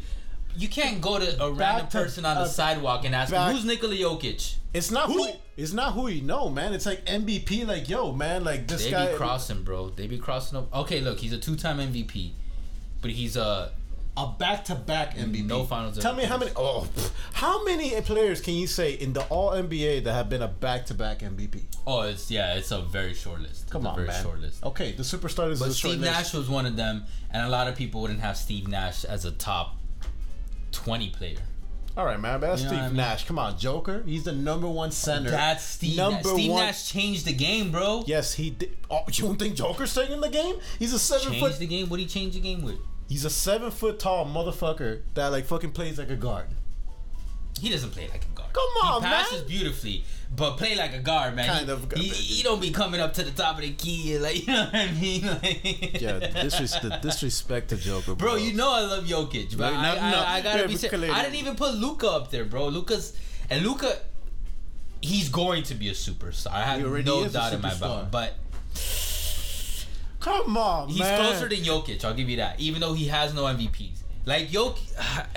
you 0.57 0.69
can't 0.69 1.01
go 1.01 1.19
to 1.19 1.43
a 1.43 1.51
random 1.51 1.89
to- 1.89 1.99
person 1.99 2.25
on 2.25 2.37
the 2.37 2.43
uh, 2.43 2.47
sidewalk 2.47 3.05
and 3.05 3.15
ask 3.17 3.33
back- 3.33 3.49
him, 3.51 3.57
who's 3.57 3.65
Nikola 3.65 3.97
Jokic. 3.97 4.57
It's 4.73 4.91
not 4.91 5.07
Who? 5.07 5.25
who. 5.25 5.33
It's 5.57 5.73
not 5.73 5.93
who 5.95 6.09
you 6.09 6.23
know, 6.23 6.49
man. 6.49 6.73
It's 6.73 6.87
like 6.87 7.05
MVP. 7.05 7.67
Like 7.67 7.89
yo, 7.89 8.13
man. 8.13 8.45
Like 8.45 8.69
this 8.69 8.85
They 8.85 8.91
guy. 8.93 9.11
be 9.11 9.17
crossing, 9.17 9.65
bro. 9.65 9.91
They 9.91 10.07
be 10.07 10.19
crossing 10.19 10.57
up. 10.57 10.73
Okay, 10.75 11.01
look, 11.01 11.19
he's 11.19 11.33
a 11.33 11.39
two-time 11.39 11.79
MVP, 11.79 12.31
but 13.03 13.11
he's 13.11 13.37
a 13.37 13.73
a 14.17 14.27
back 14.39 14.65
to 14.67 14.75
back 14.75 15.17
MVP. 15.17 15.33
Mm-hmm. 15.39 15.47
No 15.47 15.65
finals 15.65 15.99
Tell 15.99 16.15
me 16.15 16.25
how 16.25 16.37
many. 16.37 16.51
Oh, 16.55 16.87
pff, 16.95 17.11
how 17.33 17.65
many 17.65 17.99
players 18.03 18.41
can 18.41 18.55
you 18.55 18.67
say 18.67 18.93
in 18.93 19.13
the 19.15 19.23
All 19.25 19.53
NBA 19.53 20.05
that 20.05 20.13
have 20.13 20.29
been 20.29 20.43
a 20.43 20.49
back 20.49 20.87
to 20.87 20.95
back 20.95 21.21
MVP? 21.21 21.63
oh, 21.87 22.03
it's 22.03 22.31
yeah, 22.31 22.55
it's 22.55 22.71
a 22.71 22.81
very 22.83 23.15
short 23.15 23.41
list. 23.41 23.71
Come 23.71 23.83
it's 23.83 23.89
on, 23.89 23.93
a 23.95 23.97
very 23.97 24.09
man. 24.09 24.23
short 24.23 24.41
list. 24.41 24.65
Okay, 24.65 24.93
the 24.93 25.03
superstar 25.03 25.51
is 25.51 25.61
But 25.61 25.69
a 25.71 25.73
Steve 25.73 26.01
list. 26.01 26.13
Nash 26.13 26.35
was 26.35 26.49
one 26.49 26.67
of 26.67 26.77
them, 26.77 27.05
and 27.31 27.47
a 27.47 27.49
lot 27.49 27.69
of 27.69 27.75
people 27.77 28.03
wouldn't 28.03 28.21
have 28.21 28.37
Steve 28.37 28.69
Nash 28.69 29.05
as 29.05 29.25
a 29.25 29.31
top 29.33 29.77
twenty 30.73 31.11
player. 31.11 31.39
All 31.97 32.07
right, 32.07 32.19
man. 32.21 32.41
But 32.41 32.49
that's 32.49 32.63
You 32.63 32.69
know 32.69 32.73
Steve 32.75 32.83
I 32.85 32.89
mean? 32.89 32.97
Nash. 32.97 33.27
Come 33.27 33.39
on, 33.39 33.59
Joker. 33.59 34.03
He's 34.07 34.25
the 34.25 34.33
number 34.33 34.67
one 34.69 34.91
center. 34.93 35.31
That's 35.31 35.63
Steve. 35.65 35.97
Number 35.99 36.17
Nash. 36.23 36.33
Steve 36.33 36.51
one. 36.53 36.61
Nash 36.67 36.91
changed 36.91 37.27
the 37.27 37.35
game, 37.35 37.71
bro. 37.71 38.05
Yes, 38.07 38.35
he 38.35 38.51
did. 38.51 38.77
Oh, 38.91 39.03
you 39.13 39.25
don't 39.25 39.39
think 39.39 39.57
Joker's 39.57 39.97
in 39.99 40.21
the 40.21 40.29
game? 40.31 40.57
He's 40.79 40.93
a 40.95 40.99
seven 40.99 41.33
Changed 41.33 41.41
foot. 41.47 41.59
the 41.59 41.67
game. 41.67 41.89
What 41.91 41.99
did 41.99 42.05
he 42.05 42.09
change 42.09 42.35
the 42.35 42.41
game 42.41 42.63
with? 42.63 42.77
He's 43.09 43.25
a 43.25 43.31
seven 43.31 43.71
foot 43.71 43.99
tall 43.99 44.25
motherfucker 44.27 45.03
that 45.15 45.29
like 45.29 45.45
fucking 45.45 45.73
plays 45.73 45.99
like 45.99 46.11
a 46.11 46.17
guard. 46.17 46.47
He 47.61 47.69
doesn't 47.69 47.91
play 47.91 48.09
like 48.09 48.25
a 48.25 48.35
guard. 48.35 48.53
Come 48.53 48.65
on, 48.85 49.03
man. 49.03 49.11
he 49.11 49.17
passes 49.17 49.39
man. 49.41 49.49
beautifully, 49.49 50.05
but 50.35 50.57
play 50.57 50.75
like 50.75 50.95
a 50.95 50.99
guard, 50.99 51.37
man. 51.37 51.47
Kind 51.47 51.67
he, 51.67 51.73
of. 51.73 51.93
He, 51.93 52.09
he 52.09 52.43
don't 52.43 52.61
be 52.61 52.71
coming 52.71 53.01
up 53.01 53.13
to 53.15 53.23
the 53.23 53.31
top 53.31 53.57
of 53.57 53.63
the 53.63 53.73
key, 53.73 54.19
like 54.19 54.41
you 54.47 54.53
know 54.53 54.65
what 54.65 54.75
I 54.75 54.91
mean. 54.93 55.27
Like, 55.27 56.01
Yeah, 56.01 56.19
disres- 56.21 56.81
the 56.81 56.99
disrespect 57.03 57.69
to 57.69 57.77
Joker, 57.77 58.15
bro. 58.15 58.33
Bro, 58.33 58.35
you 58.37 58.55
know 58.55 58.73
I 58.73 58.81
love 58.81 59.05
Jokic, 59.05 59.57
but 59.57 59.71
No, 59.71 59.79
I, 59.79 59.95
no, 59.95 60.01
I, 60.01 60.11
no. 60.11 60.19
I 60.19 60.41
gotta 60.41 60.61
Yeah, 60.61 60.67
be 60.67 60.77
but 61.09 61.11
I 61.11 61.23
didn't 61.23 61.37
even 61.37 61.57
put 61.57 61.75
Luka 61.75 62.09
up 62.09 62.31
there, 62.31 62.45
bro. 62.45 62.69
Luka's 62.69 63.17
and 63.51 63.65
Luka, 63.65 63.99
he's 65.03 65.29
going 65.29 65.63
to 65.65 65.75
be 65.75 65.89
a 65.89 65.93
superstar. 65.93 66.53
I 66.53 66.65
have 66.65 66.81
no 67.05 67.29
doubt 67.29 67.53
in 67.53 67.61
my 67.61 67.79
mind. 67.79 68.11
But 68.11 68.35
Come 70.23 70.57
on, 70.57 70.89
he's 70.89 71.01
man. 71.01 71.21
closer 71.21 71.49
than 71.49 71.59
Jokic. 71.59 72.05
I'll 72.05 72.15
give 72.15 72.29
you 72.29 72.37
that. 72.37 72.61
Even 72.61 72.81
though 72.81 72.95
he 72.95 73.07
has 73.09 73.35
no 73.35 73.43
MVPs. 73.45 73.99
Like 74.25 74.51
Jokic, 74.51 74.79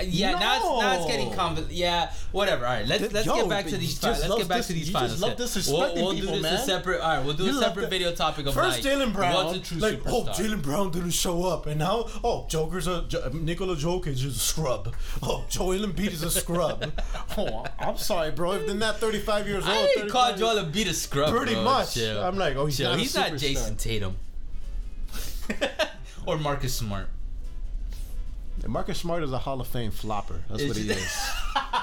yeah, 0.04 0.38
now 0.38 0.54
it's, 0.56 0.64
now 0.64 0.94
it's 0.94 1.06
getting 1.06 1.30
No. 1.30 1.36
conv- 1.36 1.66
Yeah, 1.70 2.12
whatever. 2.30 2.64
All 2.64 2.72
right, 2.72 2.86
let's 2.86 3.12
let's 3.12 3.26
yo, 3.26 3.34
get 3.34 3.48
back 3.48 3.66
to 3.66 3.76
these. 3.76 3.98
Fi- 3.98 4.10
let's 4.10 4.36
get 4.36 4.46
back 4.46 4.62
to 4.62 4.72
these 4.72 4.86
you 4.86 4.92
finals. 4.92 5.18
just 5.18 5.22
love 5.22 5.36
disrespecting 5.36 5.72
We'll, 5.96 6.04
we'll 6.04 6.14
people, 6.14 6.34
do 6.36 6.40
this 6.40 6.42
man. 6.42 6.54
a 6.54 6.58
separate. 6.58 7.00
All 7.00 7.16
right, 7.16 7.24
we'll 7.24 7.34
do 7.34 7.46
You 7.46 7.58
a 7.58 7.60
separate 7.60 7.90
video 7.90 8.12
topic 8.14 8.46
of 8.46 8.54
First, 8.54 8.84
like 8.84 8.94
Jaylen 8.94 9.12
Brown, 9.12 9.46
what's 9.46 9.58
a 9.58 9.60
true 9.60 9.78
like, 9.78 10.00
oh, 10.06 10.22
superstar. 10.22 10.34
Jaylen 10.36 10.62
Brown 10.62 10.90
didn't 10.92 11.10
show 11.10 11.42
up, 11.46 11.66
and 11.66 11.80
now, 11.80 12.06
oh, 12.22 12.46
Joker's 12.48 12.86
a 12.86 13.02
Jo- 13.08 13.28
Nikola 13.34 13.74
Jokic 13.74 14.06
is 14.06 14.24
a 14.24 14.32
scrub. 14.32 14.94
Oh, 15.20 15.44
Joel 15.48 15.80
Embiid 15.80 16.12
is 16.12 16.22
a 16.22 16.30
scrub. 16.30 16.88
oh, 17.36 17.64
I'm 17.80 17.96
sorry, 17.96 18.30
bro. 18.30 18.52
If 18.52 18.66
they're 18.66 18.76
not 18.76 19.00
35 19.00 19.48
years 19.48 19.64
old, 19.66 19.76
I 19.76 19.86
didn't 19.96 20.10
call 20.10 20.26
35 20.32 20.38
Joel 20.38 20.64
Embiid 20.64 20.86
a 20.90 20.94
scrub. 20.94 21.34
Pretty 21.34 21.54
bro. 21.54 21.64
much. 21.64 21.94
Chill. 21.94 22.22
I'm 22.22 22.38
like, 22.38 22.54
oh, 22.54 22.66
he's 22.66 22.78
not 22.78 23.00
He's 23.00 23.16
not. 23.16 23.32
Jayson 23.32 23.76
Tatum. 23.76 24.16
or 26.26 26.38
Marcus 26.38 26.74
Smart. 26.74 27.08
Marcus 28.66 28.98
Smart 28.98 29.22
is 29.22 29.32
a 29.32 29.38
Hall 29.38 29.60
of 29.60 29.66
Fame 29.66 29.90
flopper. 29.90 30.42
That's 30.48 30.66
what 30.66 30.76
he 30.76 30.90
is. 30.90 31.30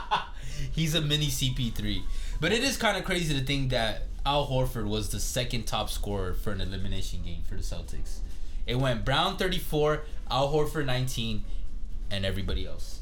He's 0.71 0.95
a 0.95 1.01
mini 1.01 1.27
CP3. 1.27 2.01
But 2.39 2.51
it 2.51 2.63
is 2.63 2.77
kind 2.77 2.97
of 2.97 3.03
crazy 3.03 3.37
to 3.37 3.45
think 3.45 3.69
that 3.71 4.03
Al 4.25 4.47
Horford 4.47 4.87
was 4.87 5.09
the 5.09 5.19
second 5.19 5.65
top 5.65 5.89
scorer 5.89 6.33
for 6.33 6.51
an 6.51 6.61
elimination 6.61 7.21
game 7.23 7.43
for 7.47 7.55
the 7.55 7.61
Celtics. 7.61 8.19
It 8.65 8.75
went 8.75 9.05
Brown 9.05 9.37
34, 9.37 10.03
Al 10.31 10.51
Horford 10.51 10.85
19, 10.85 11.43
and 12.09 12.25
everybody 12.25 12.65
else. 12.65 13.01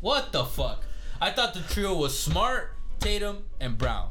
What 0.00 0.32
the 0.32 0.44
fuck? 0.44 0.84
I 1.20 1.30
thought 1.30 1.54
the 1.54 1.60
trio 1.60 1.94
was 1.94 2.18
Smart, 2.18 2.72
Tatum, 3.00 3.44
and 3.60 3.76
Brown. 3.76 4.10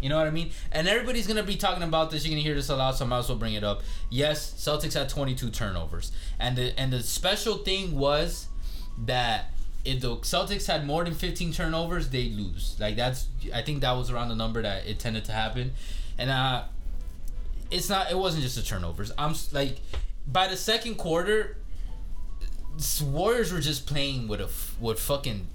You 0.00 0.08
know 0.08 0.16
what 0.16 0.26
I 0.26 0.30
mean? 0.30 0.50
And 0.72 0.86
everybody's 0.86 1.26
gonna 1.26 1.42
be 1.42 1.56
talking 1.56 1.82
about 1.82 2.10
this. 2.10 2.24
You're 2.24 2.32
gonna 2.32 2.42
hear 2.42 2.54
this 2.54 2.68
a 2.68 2.76
lot, 2.76 2.96
so 2.96 3.04
I 3.04 3.08
might 3.08 3.20
as 3.20 3.28
well 3.28 3.38
bring 3.38 3.54
it 3.54 3.64
up. 3.64 3.82
Yes, 4.10 4.52
Celtics 4.52 4.94
had 4.94 5.08
22 5.08 5.50
turnovers, 5.50 6.12
and 6.38 6.56
the 6.56 6.78
and 6.78 6.92
the 6.92 7.02
special 7.02 7.58
thing 7.58 7.96
was 7.96 8.46
that 9.06 9.52
if 9.84 10.00
the 10.00 10.16
Celtics 10.16 10.66
had 10.66 10.86
more 10.86 11.04
than 11.04 11.14
15 11.14 11.52
turnovers, 11.52 12.08
they 12.10 12.28
lose. 12.28 12.76
Like 12.78 12.96
that's 12.96 13.28
I 13.54 13.62
think 13.62 13.80
that 13.80 13.92
was 13.92 14.10
around 14.10 14.28
the 14.28 14.34
number 14.34 14.62
that 14.62 14.86
it 14.86 14.98
tended 14.98 15.24
to 15.26 15.32
happen, 15.32 15.72
and 16.18 16.30
uh, 16.30 16.64
it's 17.70 17.88
not. 17.88 18.10
It 18.10 18.18
wasn't 18.18 18.42
just 18.42 18.56
the 18.56 18.62
turnovers. 18.62 19.12
I'm 19.16 19.34
like, 19.52 19.76
by 20.26 20.48
the 20.48 20.56
second 20.56 20.96
quarter, 20.96 21.56
Warriors 23.02 23.52
were 23.52 23.60
just 23.60 23.86
playing 23.86 24.28
with 24.28 24.40
a 24.40 24.50
with 24.80 24.98
fucking 25.00 25.46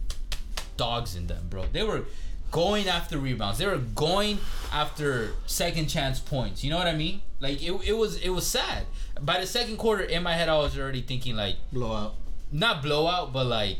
dogs 0.77 1.15
in 1.15 1.27
them, 1.27 1.47
bro. 1.49 1.65
They 1.71 1.83
were 1.83 2.05
going 2.51 2.87
after 2.87 3.17
rebounds. 3.17 3.57
They 3.57 3.65
were 3.65 3.77
going 3.77 4.37
after 4.71 5.31
second 5.45 5.87
chance 5.87 6.19
points. 6.19 6.63
You 6.63 6.69
know 6.69 6.77
what 6.77 6.87
I 6.87 6.95
mean? 6.95 7.21
Like 7.39 7.61
it, 7.63 7.71
it 7.87 7.93
was 7.97 8.17
it 8.17 8.29
was 8.29 8.45
sad. 8.45 8.85
By 9.21 9.39
the 9.39 9.47
second 9.47 9.77
quarter, 9.77 10.03
in 10.03 10.23
my 10.23 10.33
head, 10.33 10.49
I 10.49 10.57
was 10.57 10.77
already 10.77 11.01
thinking 11.01 11.35
like 11.35 11.55
Blowout. 11.71 12.15
not 12.51 12.81
blowout, 12.83 13.33
but 13.33 13.45
like 13.45 13.77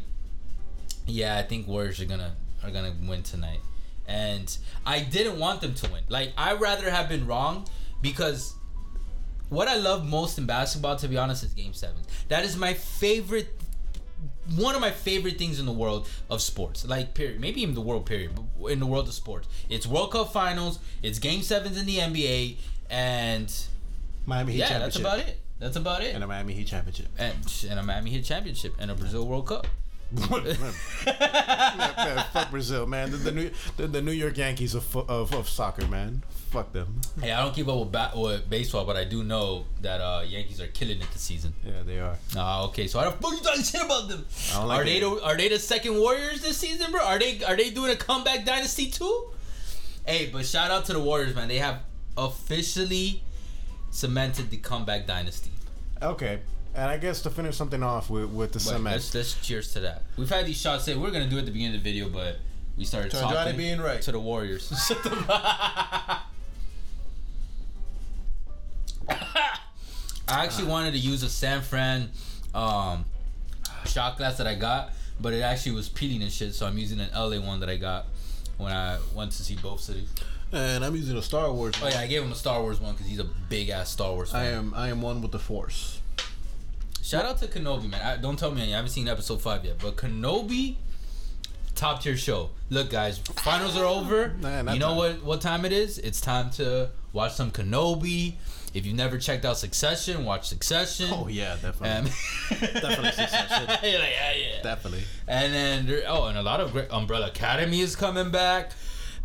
yeah, 1.06 1.38
I 1.38 1.44
think 1.44 1.68
Warriors 1.68 2.00
are 2.02 2.06
gonna 2.06 2.36
are 2.64 2.72
gonna 2.72 2.94
win 3.08 3.24
tonight. 3.24 3.60
And 4.08 4.56
I 4.86 5.00
didn't 5.02 5.40
want 5.40 5.62
them 5.62 5.74
to 5.76 5.92
win. 5.92 6.04
Like 6.10 6.34
I'd 6.38 6.60
rather 6.60 6.90
have 6.90 7.08
been 7.10 7.28
wrong 7.28 7.66
because 8.02 8.54
what 9.50 9.68
I 9.68 9.76
love 9.76 10.06
most 10.08 10.38
in 10.38 10.46
basketball, 10.46 10.96
to 10.98 11.08
be 11.08 11.18
honest, 11.18 11.44
is 11.44 11.54
game 11.54 11.74
seven. 11.74 11.98
That 12.30 12.46
is 12.46 12.56
my 12.58 12.74
favorite 12.74 13.61
one 14.56 14.76
of 14.76 14.82
my 14.82 14.92
favorite 14.92 15.38
things 15.38 15.60
in 15.60 15.66
the 15.66 15.72
world 15.72 16.08
of 16.30 16.42
sports. 16.42 16.86
Like 16.86 17.14
period. 17.14 17.40
Maybe 17.40 17.62
even 17.62 17.76
the 17.76 17.82
world 17.82 18.06
period, 18.06 18.32
but 18.36 18.68
in 18.68 18.80
the 18.80 18.86
world 18.86 19.08
of 19.08 19.14
sports. 19.14 19.48
It's 19.70 19.88
World 19.88 20.12
Cup 20.12 20.32
finals, 20.32 20.80
it's 21.02 21.20
game 21.20 21.42
sevens 21.42 21.80
in 21.80 21.86
the 21.86 21.98
NBA, 21.98 22.58
and 22.90 23.54
Miami 24.26 24.54
Heat 24.54 24.60
yeah, 24.60 24.80
that's 24.80 24.98
about 24.98 25.20
it. 25.20 25.40
That's 25.60 25.76
about 25.76 26.02
it. 26.04 26.16
And 26.16 26.24
a 26.24 26.28
Miami 26.28 26.54
Heat 26.54 26.68
championship. 26.68 27.08
And, 27.18 27.36
and 27.70 27.80
a 27.80 27.84
Miami 27.84 28.10
Heat 28.10 28.26
championship 28.26 28.74
and 28.80 28.90
a 28.90 28.96
Brazil 28.96 29.28
World 29.28 29.48
Cup. 29.48 29.68
man, 30.30 30.44
man, 31.06 32.26
fuck 32.34 32.52
Brazil, 32.52 32.86
man. 32.86 33.12
The, 33.12 33.18
the 33.18 33.32
New 33.32 33.52
the, 33.78 33.88
the 33.88 34.02
New 34.02 34.12
York 34.12 34.38
Yankees 34.38 34.76
of, 34.76 34.94
of 34.96 35.34
of 35.34 35.48
soccer, 35.48 35.88
man. 35.88 36.24
Fuck 36.52 36.74
them. 36.74 37.00
Hey, 37.22 37.32
I 37.32 37.42
don't 37.42 37.56
keep 37.56 37.68
up 37.70 37.80
with, 37.80 37.92
ba- 37.94 38.12
with 38.14 38.50
baseball, 38.50 38.84
but 38.86 38.98
I 38.98 39.06
do 39.06 39.24
know 39.24 39.64
that 39.82 40.02
uh, 40.02 40.22
Yankees 40.28 40.60
are 40.60 40.68
killing 40.68 41.00
it 41.00 41.08
this 41.14 41.22
season. 41.22 41.54
Yeah, 41.66 41.82
they 41.86 42.00
are. 42.00 42.18
Ah, 42.36 42.64
okay. 42.66 42.88
So 42.88 43.00
how 43.00 43.10
the 43.10 43.16
fuck 43.16 43.32
you 43.32 43.40
talking 43.40 43.64
shit 43.64 43.82
about 43.82 44.10
them? 44.10 44.26
I 44.54 44.58
don't 44.60 44.68
like 44.68 44.80
are 44.82 44.84
they 44.84 44.98
it. 44.98 45.00
the, 45.00 45.24
are 45.24 45.38
they 45.38 45.48
the 45.48 45.60
second 45.60 45.98
Warriors 45.98 46.42
this 46.42 46.58
season, 46.58 46.92
bro? 46.92 47.02
Are 47.02 47.18
they 47.18 47.42
are 47.46 47.56
they 47.56 47.70
doing 47.70 47.92
a 47.92 47.96
comeback 47.96 48.44
dynasty 48.46 48.92
too? 48.92 49.32
Hey, 50.06 50.30
but 50.32 50.46
shout 50.46 50.72
out 50.72 50.84
to 50.86 50.94
the 50.94 51.00
Warriors, 51.00 51.34
man. 51.36 51.48
They 51.48 51.60
have 51.60 51.84
officially 52.18 53.24
cemented 53.90 54.50
the 54.50 54.58
comeback 54.58 55.08
dynasty. 55.08 55.52
Okay, 56.02 56.42
and 56.76 56.90
I 56.90 56.98
guess 56.98 57.22
to 57.22 57.30
finish 57.30 57.56
something 57.56 57.82
off 57.82 58.10
with 58.10 58.30
with 58.30 58.52
the 58.52 58.60
But 58.60 58.64
cement. 58.76 58.84
let's 58.96 59.16
let's 59.16 59.36
cheers 59.36 59.72
to 59.74 59.80
that. 59.82 60.04
We've 60.18 60.30
had 60.30 60.46
these 60.46 60.60
shots. 60.60 60.84
Say 60.84 60.96
we're 60.98 61.12
gonna 61.12 61.30
do 61.30 61.38
it 61.38 61.40
at 61.40 61.46
the 61.46 61.52
beginning 61.52 61.78
of 61.78 61.84
the 61.84 61.90
video, 61.90 62.10
but 62.10 62.40
we 62.78 62.84
started 62.84 63.12
To 63.12 63.18
talking 63.22 63.36
Johnny 63.38 63.58
being 63.58 63.80
right. 63.80 64.02
to 64.02 64.12
the 64.12 64.20
Warriors. 64.20 64.70
I 70.32 70.44
actually 70.44 70.68
wanted 70.68 70.92
to 70.92 71.00
use 71.00 71.24
a 71.24 71.30
San 71.30 71.62
Fran 71.62 72.10
um, 72.54 73.06
shot 73.86 74.18
glass 74.18 74.38
that 74.38 74.48
I 74.48 74.56
got, 74.56 74.94
but 75.20 75.34
it 75.34 75.42
actually 75.42 75.74
was 75.74 75.90
peeling 75.90 76.22
and 76.22 76.32
shit. 76.32 76.54
So 76.56 76.66
I'm 76.66 76.78
using 76.78 77.00
an 77.00 77.10
LA 77.14 77.40
one 77.40 77.60
that 77.60 77.70
I 77.70 77.78
got 77.78 78.08
when 78.58 78.72
I 78.72 78.98
went 79.16 79.32
to 79.34 79.44
see 79.44 79.56
both 79.56 79.82
cities. 79.82 80.10
and 80.52 80.84
I'm 80.84 80.96
using 80.96 81.18
a 81.18 81.22
Star 81.22 81.52
Wars. 81.52 81.76
Oh 81.82 81.88
yeah, 81.88 82.00
I 82.00 82.08
gave 82.08 82.24
him 82.24 82.32
a 82.32 82.36
Star 82.36 82.62
Wars 82.62 82.80
one 82.80 82.94
because 82.94 83.08
he's 83.08 83.20
a 83.20 83.28
big 83.50 83.70
ass 83.70 83.90
Star 83.90 84.14
Wars 84.14 84.32
fan. 84.32 84.42
I 84.42 84.46
am 84.48 84.74
I 84.74 84.90
am 84.90 85.02
one 85.02 85.22
with 85.22 85.32
the 85.32 85.40
Force. 85.40 86.00
Shout 87.02 87.26
out 87.26 87.40
to 87.40 87.48
Kenobi, 87.48 87.90
man. 87.90 88.02
I, 88.02 88.18
don't 88.18 88.38
tell 88.38 88.52
me 88.52 88.62
I 88.62 88.76
haven't 88.76 88.92
seen 88.92 89.08
episode 89.08 89.42
five 89.42 89.66
yet, 89.66 89.80
but 89.80 89.96
Kenobi 89.96 90.76
top 91.76 92.02
tier 92.02 92.16
show. 92.16 92.52
Look, 92.70 92.90
guys, 92.92 93.18
finals 93.18 93.76
are 93.76 93.86
over. 93.86 94.36
Nah, 94.40 94.72
you 94.72 94.80
know 94.80 94.90
time. 94.90 94.98
what 94.98 95.24
what 95.24 95.42
time 95.42 95.66
it 95.66 95.72
is? 95.72 95.98
It's 95.98 96.22
time 96.22 96.52
to 96.52 96.90
watch 97.12 97.34
some 97.34 97.52
Kenobi. 97.52 98.36
If 98.74 98.86
you've 98.86 98.96
never 98.96 99.18
checked 99.18 99.44
out 99.44 99.58
Succession, 99.58 100.24
watch 100.24 100.48
Succession. 100.48 101.10
Oh 101.12 101.28
yeah, 101.28 101.56
definitely, 101.62 101.90
Um, 101.90 102.06
Definitely 102.50 103.12
Succession. 103.12 103.66
Like, 103.68 103.82
yeah, 103.84 104.34
yeah. 104.36 104.62
definitely. 104.64 105.04
And 105.28 105.54
then 105.54 105.86
there, 105.88 106.04
oh, 106.08 106.28
and 106.28 106.38
a 106.38 106.42
lot 106.44 106.62
of 106.62 106.72
great 106.72 106.88
Umbrella 106.92 107.28
Academy 107.28 107.82
is 107.82 107.96
coming 107.96 108.32
back. 108.32 108.72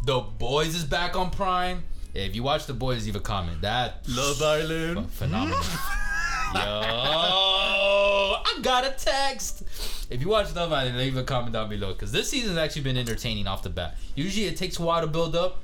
The 0.04 0.18
Boys 0.20 0.74
is 0.74 0.84
back 0.84 1.14
on 1.16 1.30
Prime. 1.30 1.84
If 2.14 2.34
you 2.34 2.42
watch 2.42 2.66
The 2.66 2.72
Boys, 2.74 3.04
leave 3.06 3.14
a 3.16 3.20
comment. 3.20 3.60
That 3.62 4.04
Love 4.08 4.42
Island. 4.42 5.10
phenomenal. 5.12 5.58
Yo, 6.54 6.60
I 6.62 8.58
got 8.62 8.84
a 8.86 8.90
text. 8.90 9.62
If 10.10 10.20
you 10.20 10.28
watch 10.28 10.54
Love 10.54 10.72
Island, 10.72 10.96
leave 10.98 11.16
a 11.16 11.24
comment 11.24 11.52
down 11.52 11.68
below 11.68 11.92
because 11.92 12.12
this 12.12 12.30
season's 12.30 12.56
actually 12.56 12.82
been 12.82 12.96
entertaining 12.96 13.46
off 13.46 13.62
the 13.62 13.70
bat. 13.70 13.96
Usually 14.14 14.46
it 14.46 14.56
takes 14.56 14.78
a 14.78 14.82
while 14.82 15.00
to 15.00 15.06
build 15.06 15.36
up, 15.36 15.62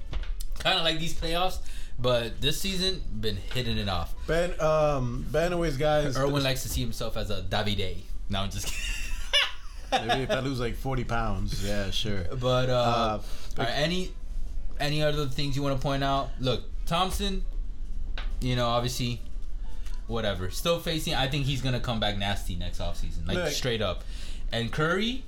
kind 0.58 0.78
of 0.78 0.84
like 0.84 0.98
these 0.98 1.14
playoffs, 1.14 1.58
but 1.98 2.40
this 2.40 2.60
season 2.60 3.02
been 3.20 3.36
hitting 3.36 3.78
it 3.78 3.88
off. 3.88 4.14
Ben, 4.26 4.58
um, 4.60 5.26
Ben, 5.30 5.52
anyways, 5.52 5.76
guys. 5.76 6.16
Erwin 6.16 6.42
likes 6.42 6.62
to 6.62 6.68
see 6.68 6.80
himself 6.80 7.16
as 7.16 7.30
a 7.30 7.42
Davide. 7.42 7.98
No, 8.28 8.40
I'm 8.40 8.50
just 8.50 8.66
kidding. 9.90 10.06
Maybe 10.08 10.22
if 10.22 10.30
I 10.30 10.40
lose 10.40 10.58
like 10.58 10.74
forty 10.76 11.04
pounds, 11.04 11.64
yeah, 11.66 11.90
sure. 11.90 12.24
But 12.40 12.70
uh, 12.70 13.18
Uh, 13.58 13.62
are 13.62 13.66
any 13.66 14.10
any 14.80 15.02
other 15.02 15.26
things 15.26 15.54
you 15.54 15.62
want 15.62 15.76
to 15.76 15.82
point 15.82 16.02
out? 16.02 16.30
Look, 16.40 16.62
Thompson, 16.86 17.44
you 18.40 18.56
know, 18.56 18.68
obviously, 18.68 19.20
whatever. 20.06 20.50
Still 20.50 20.78
facing. 20.80 21.14
I 21.14 21.28
think 21.28 21.44
he's 21.44 21.60
gonna 21.60 21.78
come 21.80 22.00
back 22.00 22.16
nasty 22.16 22.56
next 22.56 22.80
offseason, 22.80 23.28
like 23.28 23.36
Look. 23.36 23.48
straight 23.48 23.82
up. 23.82 24.02
And 24.50 24.72
Curry 24.72 25.24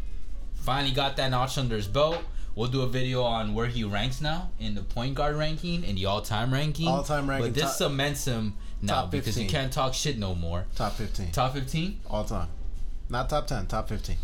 finally 0.55 0.93
got 0.95 1.17
that 1.17 1.31
notch 1.31 1.59
under 1.59 1.77
his 1.77 1.87
belt. 1.87 2.23
We'll 2.57 2.69
do 2.71 2.83
a 2.83 2.87
video 2.87 3.23
on 3.23 3.53
where 3.55 3.67
he 3.67 3.83
ranks 3.83 4.21
now 4.21 4.51
in 4.61 4.75
the 4.75 4.83
point 4.83 5.15
guard 5.15 5.37
ranking 5.37 5.85
and 5.85 5.99
the 5.99 6.07
all-time 6.07 6.53
ranking. 6.53 6.87
All-time 6.87 7.29
ranking, 7.29 7.49
But 7.51 7.55
this 7.55 7.65
top- 7.65 7.75
cements 7.75 8.25
him 8.27 8.55
now 8.81 9.07
because 9.07 9.35
he 9.35 9.47
can't 9.47 9.73
talk 9.73 9.93
shit 9.95 10.19
no 10.19 10.35
more. 10.35 10.67
Top 10.77 10.93
fifteen, 10.93 11.33
Top 11.33 11.55
15. 11.55 12.01
all 12.09 12.25
time. 12.25 12.49
Not 13.09 13.29
top 13.29 13.47
ten, 13.47 13.67
top 13.67 13.89
fifteen. 13.89 14.17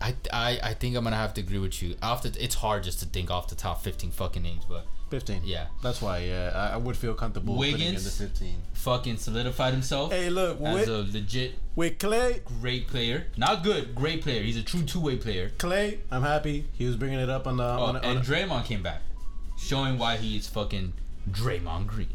I, 0.00 0.14
I, 0.32 0.58
I 0.62 0.74
think 0.74 0.96
I'm 0.96 1.04
gonna 1.04 1.16
have 1.16 1.32
to 1.34 1.40
agree 1.40 1.58
with 1.58 1.82
you. 1.82 1.94
The, 1.94 2.36
it's 2.38 2.56
hard 2.56 2.82
just 2.84 3.00
to 3.00 3.06
think 3.06 3.30
off 3.30 3.48
the 3.48 3.54
top 3.54 3.82
15 3.82 4.10
fucking 4.10 4.42
names, 4.42 4.64
but 4.68 4.86
Fifteen. 5.10 5.42
Yeah. 5.44 5.66
That's 5.82 6.00
why. 6.02 6.18
Yeah, 6.20 6.50
I, 6.54 6.74
I 6.74 6.76
would 6.76 6.96
feel 6.96 7.14
comfortable 7.14 7.56
putting 7.56 7.80
in 7.80 7.94
the 7.94 8.00
fifteen. 8.00 8.62
fucking 8.72 9.18
solidified 9.18 9.72
himself 9.72 10.10
Hey, 10.12 10.28
look 10.30 10.60
as 10.60 10.74
with 10.74 10.88
a 10.88 11.02
legit 11.12 11.54
with 11.76 11.98
Klay. 11.98 12.42
great 12.60 12.88
player. 12.88 13.26
Not 13.36 13.62
good, 13.62 13.94
great 13.94 14.22
player. 14.22 14.42
He's 14.42 14.56
a 14.56 14.62
true 14.62 14.82
two 14.82 15.00
way 15.00 15.16
player. 15.16 15.50
Klay, 15.58 15.98
I'm 16.10 16.22
happy. 16.22 16.66
He 16.72 16.86
was 16.86 16.96
bringing 16.96 17.20
it 17.20 17.28
up 17.30 17.46
on 17.46 17.56
the. 17.58 17.64
Oh, 17.64 17.82
on, 17.84 17.94
the- 17.94 18.06
on 18.06 18.16
and 18.16 18.26
Draymond 18.26 18.64
came 18.64 18.82
back, 18.82 19.02
showing 19.58 19.98
why 19.98 20.16
he 20.16 20.36
is 20.36 20.48
fucking 20.48 20.94
Draymond 21.30 21.86
Green. 21.86 22.08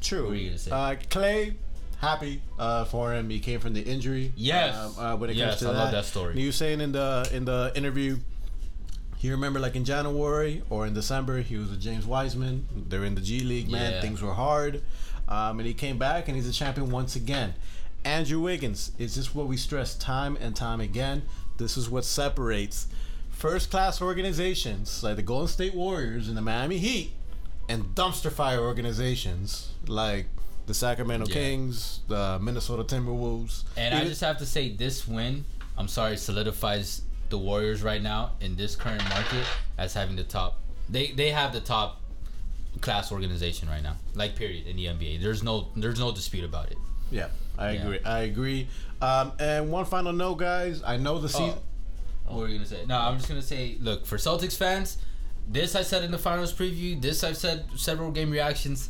True. 0.00 0.24
What 0.26 0.32
are 0.32 0.36
you 0.36 0.46
gonna 0.50 0.58
say? 0.58 0.70
Uh, 0.70 0.94
Klay, 1.10 1.54
happy 1.98 2.42
uh, 2.58 2.84
for 2.84 3.12
him. 3.12 3.30
He 3.30 3.40
came 3.40 3.58
from 3.60 3.72
the 3.72 3.80
injury. 3.82 4.32
Yes. 4.36 4.76
Um, 4.76 4.94
uh, 5.04 5.16
when 5.16 5.30
it 5.30 5.36
Yes, 5.36 5.52
comes 5.52 5.60
to 5.62 5.68
I 5.70 5.72
that. 5.72 5.78
love 5.78 5.92
that 5.92 6.04
story. 6.04 6.38
You 6.40 6.52
saying 6.52 6.80
in 6.80 6.92
the 6.92 7.28
in 7.32 7.44
the 7.46 7.72
interview, 7.74 8.18
he 9.24 9.30
remember 9.30 9.58
like 9.58 9.74
in 9.74 9.86
January 9.86 10.60
or 10.68 10.86
in 10.86 10.92
December, 10.92 11.40
he 11.40 11.56
was 11.56 11.70
with 11.70 11.80
James 11.80 12.04
Wiseman. 12.04 12.66
They're 12.90 13.06
in 13.06 13.14
the 13.14 13.22
G 13.22 13.40
League, 13.40 13.70
man. 13.70 13.92
Yeah. 13.94 14.00
Things 14.02 14.20
were 14.20 14.34
hard, 14.34 14.82
um, 15.30 15.58
and 15.58 15.66
he 15.66 15.72
came 15.72 15.96
back 15.96 16.28
and 16.28 16.36
he's 16.36 16.46
a 16.46 16.52
champion 16.52 16.90
once 16.90 17.16
again. 17.16 17.54
Andrew 18.04 18.38
Wiggins 18.38 18.92
is 18.98 19.14
just 19.14 19.34
what 19.34 19.46
we 19.46 19.56
stress 19.56 19.94
time 19.94 20.36
and 20.42 20.54
time 20.54 20.78
again. 20.78 21.22
This 21.56 21.78
is 21.78 21.88
what 21.88 22.04
separates 22.04 22.86
first 23.30 23.70
class 23.70 24.02
organizations 24.02 25.02
like 25.02 25.16
the 25.16 25.22
Golden 25.22 25.48
State 25.48 25.74
Warriors 25.74 26.28
and 26.28 26.36
the 26.36 26.42
Miami 26.42 26.76
Heat 26.76 27.12
and 27.66 27.94
dumpster 27.94 28.30
fire 28.30 28.60
organizations 28.60 29.70
like 29.86 30.26
the 30.66 30.74
Sacramento 30.74 31.24
Yeah. 31.28 31.34
Kings, 31.34 32.00
the 32.08 32.38
Minnesota 32.42 32.84
Timberwolves. 32.84 33.62
And 33.74 33.94
I 33.94 34.04
just 34.04 34.20
have 34.20 34.36
to 34.36 34.44
say, 34.46 34.68
this 34.68 35.08
win, 35.08 35.46
I'm 35.78 35.88
sorry, 35.88 36.18
solidifies 36.18 37.00
the 37.30 37.38
Warriors 37.38 37.82
right 37.82 38.02
now 38.02 38.32
in 38.40 38.56
this 38.56 38.76
current 38.76 39.02
market 39.08 39.44
as 39.78 39.94
having 39.94 40.16
the 40.16 40.24
top. 40.24 40.60
They 40.88 41.08
they 41.12 41.30
have 41.30 41.52
the 41.52 41.60
top 41.60 42.00
class 42.80 43.10
organization 43.12 43.68
right 43.68 43.82
now, 43.82 43.96
like 44.14 44.36
period 44.36 44.66
in 44.66 44.76
the 44.76 44.86
NBA. 44.86 45.20
There's 45.22 45.42
no 45.42 45.68
there's 45.76 45.98
no 45.98 46.12
dispute 46.12 46.44
about 46.44 46.70
it. 46.70 46.76
yeah, 47.10 47.28
I 47.58 47.72
Yeah. 47.72 47.82
agree. 47.82 48.00
I 48.04 48.18
agree. 48.20 48.68
Um, 49.00 49.32
and 49.38 49.70
one 49.70 49.84
final 49.84 50.12
note, 50.12 50.36
guys. 50.36 50.82
I 50.84 50.96
know 50.96 51.18
the 51.18 51.28
season. 51.28 51.58
What 52.26 52.36
were 52.38 52.48
you 52.48 52.54
gonna 52.56 52.66
say? 52.66 52.84
No, 52.86 52.98
I'm 52.98 53.16
just 53.16 53.28
gonna 53.28 53.42
say, 53.42 53.76
look, 53.80 54.06
for 54.06 54.16
Celtics 54.16 54.56
fans, 54.56 54.98
this 55.48 55.74
I 55.76 55.82
said 55.82 56.04
in 56.04 56.10
the 56.10 56.18
finals 56.18 56.52
preview. 56.52 57.00
This 57.00 57.22
I've 57.22 57.36
said 57.36 57.66
several 57.76 58.10
game 58.10 58.30
reactions. 58.30 58.88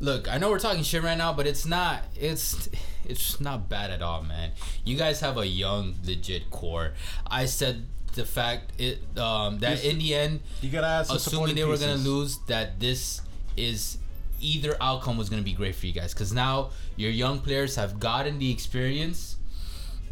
Look, 0.00 0.28
I 0.32 0.38
know 0.38 0.48
we're 0.50 0.58
talking 0.58 0.82
shit 0.82 1.02
right 1.02 1.18
now, 1.18 1.32
but 1.34 1.46
it's 1.46 1.66
not. 1.66 2.04
It's 2.18 2.68
it's 3.04 3.40
not 3.40 3.68
bad 3.68 3.90
at 3.90 4.02
all, 4.02 4.22
man. 4.22 4.52
You 4.84 4.96
guys 4.96 5.20
have 5.20 5.36
a 5.36 5.46
young, 5.46 5.94
legit 6.04 6.50
core. 6.50 6.94
I 7.26 7.44
said 7.44 7.84
the 8.14 8.24
fact 8.24 8.72
it 8.80 8.98
um, 9.18 9.58
that 9.60 9.76
Yes. 9.76 9.84
in 9.84 9.98
the 9.98 10.14
end, 10.14 10.40
You 10.62 10.70
gotta 10.70 11.04
some 11.04 11.16
assuming 11.16 11.54
they 11.54 11.64
were 11.64 11.76
gonna 11.76 11.96
lose, 11.96 12.38
that 12.46 12.80
this 12.80 13.20
is 13.56 13.98
either 14.40 14.74
outcome 14.80 15.18
was 15.18 15.28
gonna 15.28 15.42
be 15.42 15.52
great 15.52 15.74
for 15.74 15.86
you 15.86 15.92
guys 15.92 16.14
because 16.14 16.32
now 16.32 16.70
your 16.96 17.10
young 17.10 17.40
players 17.40 17.76
have 17.76 18.00
gotten 18.00 18.38
the 18.38 18.50
experience, 18.50 19.36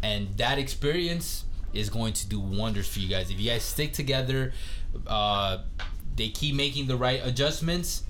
and 0.02 0.36
that 0.36 0.58
experience 0.58 1.44
is 1.72 1.88
going 1.90 2.12
to 2.12 2.28
do 2.28 2.38
wonders 2.40 2.86
for 2.88 2.98
you 2.98 3.08
guys 3.08 3.30
if 3.30 3.40
you 3.40 3.50
guys 3.50 3.62
stick 3.62 3.92
together. 3.94 4.52
Uh, 5.06 5.58
they 6.16 6.28
keep 6.28 6.54
making 6.54 6.86
the 6.88 6.96
right 6.96 7.20
adjustments. 7.24 8.02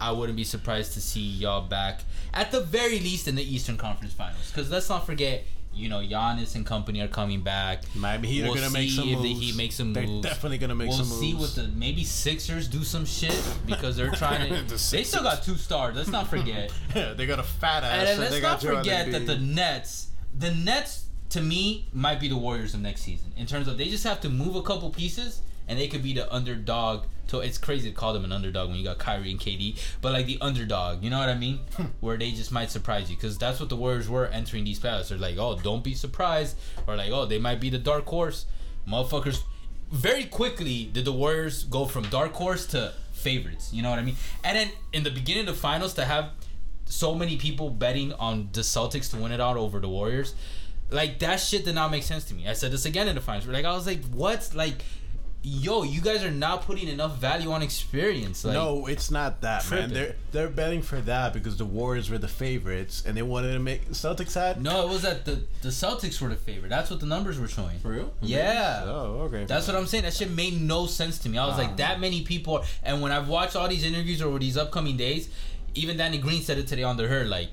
I 0.00 0.12
wouldn't 0.12 0.36
be 0.36 0.44
surprised 0.44 0.94
to 0.94 1.00
see 1.00 1.20
y'all 1.20 1.66
back 1.66 2.00
at 2.32 2.50
the 2.50 2.60
very 2.60 2.98
least 3.00 3.28
in 3.28 3.34
the 3.34 3.42
Eastern 3.42 3.76
Conference 3.76 4.12
Finals. 4.14 4.50
Because 4.50 4.70
let's 4.70 4.88
not 4.88 5.04
forget, 5.06 5.44
you 5.74 5.88
know, 5.88 5.98
Giannis 5.98 6.54
and 6.54 6.64
company 6.64 7.00
are 7.00 7.08
coming 7.08 7.42
back. 7.42 7.82
Miami 7.94 8.28
Heat 8.28 8.42
We'll 8.42 8.52
are 8.52 8.56
gonna 8.56 8.70
make 8.70 8.90
some 8.90 9.08
if 9.08 9.18
moves. 9.18 9.22
the 9.22 9.34
Heat 9.34 9.56
make 9.56 9.72
some 9.72 9.92
They're 9.92 10.06
moves. 10.06 10.26
definitely 10.26 10.58
gonna 10.58 10.74
make 10.74 10.90
some 10.92 11.00
moves. 11.08 11.10
we'll 11.10 11.20
see 11.20 11.34
what 11.34 11.54
the 11.54 11.68
maybe 11.76 12.04
Sixers 12.04 12.66
do 12.68 12.82
some 12.82 13.04
shit 13.04 13.40
because 13.66 13.96
they're 13.96 14.10
trying 14.10 14.48
to. 14.48 14.62
The 14.74 14.88
they 14.92 15.04
still 15.04 15.22
got 15.22 15.42
two 15.42 15.56
stars. 15.56 15.96
Let's 15.96 16.08
not 16.08 16.28
forget. 16.28 16.72
Yeah, 16.94 17.12
they 17.16 17.26
got 17.26 17.38
a 17.38 17.42
fat 17.44 17.84
ass. 17.84 18.08
and 18.08 18.08
then 18.08 18.30
let's 18.30 18.42
not 18.42 18.62
forget 18.62 19.12
that 19.12 19.26
the 19.26 19.36
Nets, 19.38 20.08
the 20.36 20.52
Nets 20.54 21.06
to 21.30 21.40
me 21.40 21.86
might 21.92 22.18
be 22.20 22.28
the 22.28 22.36
Warriors 22.36 22.74
of 22.74 22.80
next 22.80 23.02
season 23.02 23.32
in 23.36 23.46
terms 23.46 23.68
of 23.68 23.78
they 23.78 23.88
just 23.88 24.02
have 24.04 24.20
to 24.22 24.28
move 24.28 24.56
a 24.56 24.62
couple 24.62 24.90
pieces 24.90 25.42
and 25.68 25.78
they 25.78 25.86
could 25.86 26.02
be 26.02 26.12
the 26.14 26.32
underdog. 26.34 27.04
So 27.30 27.38
it's 27.38 27.58
crazy 27.58 27.88
to 27.88 27.94
call 27.94 28.12
them 28.12 28.24
an 28.24 28.32
underdog 28.32 28.70
when 28.70 28.76
you 28.76 28.82
got 28.82 28.98
Kyrie 28.98 29.30
and 29.30 29.38
KD, 29.38 29.78
but 30.00 30.12
like 30.12 30.26
the 30.26 30.36
underdog, 30.40 31.04
you 31.04 31.10
know 31.10 31.18
what 31.20 31.28
I 31.28 31.36
mean? 31.36 31.60
Hmm. 31.76 31.84
Where 32.00 32.16
they 32.16 32.32
just 32.32 32.50
might 32.50 32.72
surprise 32.72 33.08
you 33.08 33.14
because 33.14 33.38
that's 33.38 33.60
what 33.60 33.68
the 33.68 33.76
Warriors 33.76 34.08
were 34.08 34.26
entering 34.26 34.64
these 34.64 34.80
playoffs. 34.80 35.10
They're 35.10 35.18
like, 35.18 35.38
oh, 35.38 35.56
don't 35.62 35.84
be 35.84 35.94
surprised, 35.94 36.56
or 36.88 36.96
like, 36.96 37.12
oh, 37.12 37.26
they 37.26 37.38
might 37.38 37.60
be 37.60 37.70
the 37.70 37.78
dark 37.78 38.04
horse, 38.06 38.46
motherfuckers. 38.84 39.44
Very 39.92 40.24
quickly 40.24 40.90
did 40.92 41.04
the 41.04 41.12
Warriors 41.12 41.62
go 41.62 41.84
from 41.84 42.02
dark 42.08 42.32
horse 42.32 42.66
to 42.66 42.94
favorites. 43.12 43.72
You 43.72 43.84
know 43.84 43.90
what 43.90 44.00
I 44.00 44.02
mean? 44.02 44.16
And 44.42 44.58
then 44.58 44.70
in 44.92 45.04
the 45.04 45.12
beginning 45.12 45.46
of 45.46 45.54
the 45.54 45.60
finals 45.60 45.94
to 45.94 46.04
have 46.06 46.30
so 46.86 47.14
many 47.14 47.36
people 47.36 47.70
betting 47.70 48.12
on 48.14 48.48
the 48.52 48.62
Celtics 48.62 49.08
to 49.10 49.16
win 49.16 49.30
it 49.30 49.40
out 49.40 49.56
over 49.56 49.78
the 49.78 49.88
Warriors. 49.88 50.34
Like 50.90 51.20
that 51.20 51.36
shit 51.36 51.64
did 51.64 51.76
not 51.76 51.92
make 51.92 52.02
sense 52.02 52.24
to 52.24 52.34
me. 52.34 52.48
I 52.48 52.54
said 52.54 52.72
this 52.72 52.86
again 52.86 53.06
in 53.06 53.14
the 53.14 53.20
finals. 53.20 53.46
Like 53.46 53.64
I 53.64 53.72
was 53.72 53.86
like, 53.86 54.04
what? 54.06 54.50
Like, 54.52 54.82
yo, 55.42 55.82
you 55.82 56.00
guys 56.00 56.22
are 56.22 56.30
not 56.30 56.62
putting 56.62 56.88
enough 56.88 57.16
value 57.18 57.50
on 57.50 57.62
experience. 57.62 58.44
Like, 58.44 58.54
no, 58.54 58.86
it's 58.86 59.10
not 59.10 59.40
that, 59.40 59.62
Tripping. 59.62 59.86
man. 59.86 59.94
They're 59.94 60.16
they're 60.32 60.48
betting 60.48 60.82
for 60.82 61.00
that 61.02 61.32
because 61.32 61.56
the 61.56 61.64
Warriors 61.64 62.10
were 62.10 62.18
the 62.18 62.28
favorites 62.28 63.02
and 63.06 63.16
they 63.16 63.22
wanted 63.22 63.52
to 63.54 63.58
make 63.58 63.88
Celtics 63.90 64.34
had. 64.34 64.62
no, 64.62 64.86
it 64.86 64.88
was 64.90 65.02
that 65.02 65.24
the 65.24 65.42
the 65.62 65.70
Celtics 65.70 66.20
were 66.20 66.28
the 66.28 66.36
favorite. 66.36 66.68
That's 66.68 66.90
what 66.90 67.00
the 67.00 67.06
numbers 67.06 67.38
were 67.38 67.48
showing. 67.48 67.78
For 67.78 67.88
real? 67.88 68.12
Yeah. 68.20 68.82
Oh, 68.84 69.22
okay. 69.28 69.44
That's 69.46 69.66
what 69.66 69.76
I'm 69.76 69.86
saying. 69.86 70.04
That 70.04 70.12
shit 70.14 70.30
made 70.30 70.60
no 70.60 70.86
sense 70.86 71.18
to 71.20 71.28
me. 71.28 71.38
I 71.38 71.46
was 71.46 71.56
like, 71.56 71.76
that 71.78 72.00
many 72.00 72.22
people. 72.22 72.64
And 72.82 73.00
when 73.00 73.10
I've 73.12 73.28
watched 73.28 73.56
all 73.56 73.68
these 73.68 73.84
interviews 73.84 74.20
over 74.20 74.38
these 74.38 74.56
upcoming 74.58 74.96
days, 74.96 75.30
even 75.74 75.96
Danny 75.96 76.18
Green 76.18 76.42
said 76.42 76.58
it 76.58 76.66
today 76.66 76.82
on 76.82 76.96
the 76.98 77.06
herd. 77.08 77.28
Like, 77.28 77.48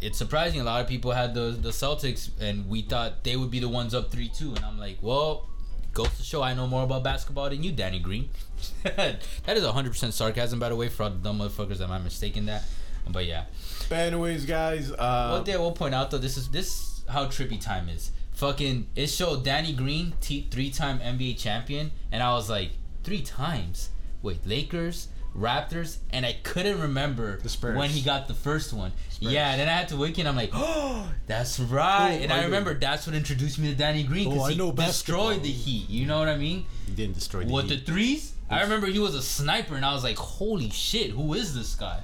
it's 0.00 0.16
surprising. 0.16 0.60
A 0.60 0.64
lot 0.64 0.80
of 0.80 0.86
people 0.88 1.12
had 1.12 1.34
the 1.34 1.50
the 1.50 1.70
Celtics, 1.70 2.30
and 2.40 2.66
we 2.68 2.80
thought 2.82 3.24
they 3.24 3.36
would 3.36 3.50
be 3.50 3.58
the 3.60 3.68
ones 3.68 3.94
up 3.94 4.10
three 4.10 4.28
two. 4.28 4.54
And 4.54 4.64
I'm 4.64 4.78
like, 4.78 4.96
well, 5.02 5.49
goes 5.92 6.16
to 6.16 6.22
show 6.22 6.42
I 6.42 6.54
know 6.54 6.66
more 6.66 6.84
about 6.84 7.02
basketball 7.04 7.50
than 7.50 7.62
you, 7.62 7.72
Danny 7.72 7.98
Green. 7.98 8.30
that 8.84 9.20
is 9.48 9.64
100 9.64 9.90
percent 9.90 10.14
sarcasm, 10.14 10.58
by 10.58 10.68
the 10.68 10.76
way, 10.76 10.88
for 10.88 11.04
all 11.04 11.10
the 11.10 11.16
dumb 11.16 11.38
motherfuckers 11.38 11.78
that 11.78 11.88
might 11.88 12.00
mistaken 12.00 12.46
that. 12.46 12.64
But 13.08 13.24
yeah. 13.26 13.44
But 13.88 13.98
anyways, 13.98 14.44
guys. 14.46 14.92
Uh, 14.92 15.30
One 15.32 15.44
thing 15.44 15.54
I 15.54 15.58
will 15.58 15.72
point 15.72 15.94
out 15.94 16.10
though, 16.10 16.18
this 16.18 16.36
is 16.36 16.48
this 16.50 16.66
is 16.68 17.04
how 17.08 17.26
trippy 17.26 17.60
time 17.60 17.88
is. 17.88 18.12
Fucking, 18.32 18.86
it 18.96 19.08
showed 19.08 19.44
Danny 19.44 19.72
Green, 19.74 20.14
t- 20.22 20.46
three-time 20.50 20.98
NBA 21.00 21.38
champion, 21.38 21.90
and 22.10 22.22
I 22.22 22.32
was 22.32 22.48
like, 22.48 22.70
three 23.04 23.20
times. 23.20 23.90
Wait, 24.22 24.46
Lakers, 24.46 25.08
Raptors, 25.36 25.98
and 26.10 26.26
I 26.26 26.34
couldn't 26.42 26.80
remember 26.80 27.40
when 27.62 27.88
he 27.90 28.02
got 28.02 28.26
the 28.28 28.34
first 28.34 28.72
one. 28.72 28.92
Spurs. 29.10 29.32
Yeah, 29.32 29.50
and 29.52 29.60
then 29.60 29.68
I 29.68 29.72
had 29.72 29.88
to 29.88 29.96
wiki, 29.96 30.20
and 30.22 30.28
I'm 30.28 30.34
like, 30.36 30.50
oh, 30.52 31.08
that's 31.26 31.60
right. 31.60 32.18
Oh, 32.20 32.22
and 32.24 32.32
I 32.32 32.40
I 32.40 32.44
remember 32.44 32.74
that's 32.74 33.06
what 33.06 33.14
introduced 33.14 33.58
me 33.58 33.68
to 33.70 33.74
Danny 33.76 34.02
Green 34.02 34.26
Oh, 34.26 34.30
because 34.32 34.48
I 34.48 34.52
he 34.52 34.58
know 34.58 34.72
destroyed 34.72 34.86
basketball. 34.86 35.38
the 35.44 35.48
Heat. 35.52 35.88
You 35.88 36.06
know 36.06 36.18
what 36.18 36.28
I 36.28 36.36
mean? 36.36 36.66
He 36.86 36.92
didn't 36.92 37.14
destroy 37.14 37.44
the 37.44 37.52
With 37.52 37.68
the 37.68 37.76
Heat. 37.76 37.86
threes, 37.86 38.32
I 38.50 38.62
remember 38.62 38.88
he 38.88 38.98
was 38.98 39.14
a 39.14 39.22
sniper, 39.22 39.76
and 39.76 39.84
I 39.84 39.94
was 39.94 40.02
like, 40.02 40.16
holy 40.16 40.70
shit, 40.70 41.10
who 41.12 41.34
is 41.34 41.54
this 41.54 41.74
guy? 41.76 42.00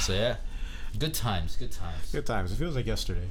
So 0.00 0.12
yeah, 0.12 0.36
good 0.98 1.14
times, 1.14 1.56
good 1.56 1.72
times. 1.72 2.12
Good 2.12 2.26
times. 2.26 2.52
It 2.52 2.56
feels 2.56 2.76
like 2.76 2.86
yesterday. 2.86 3.28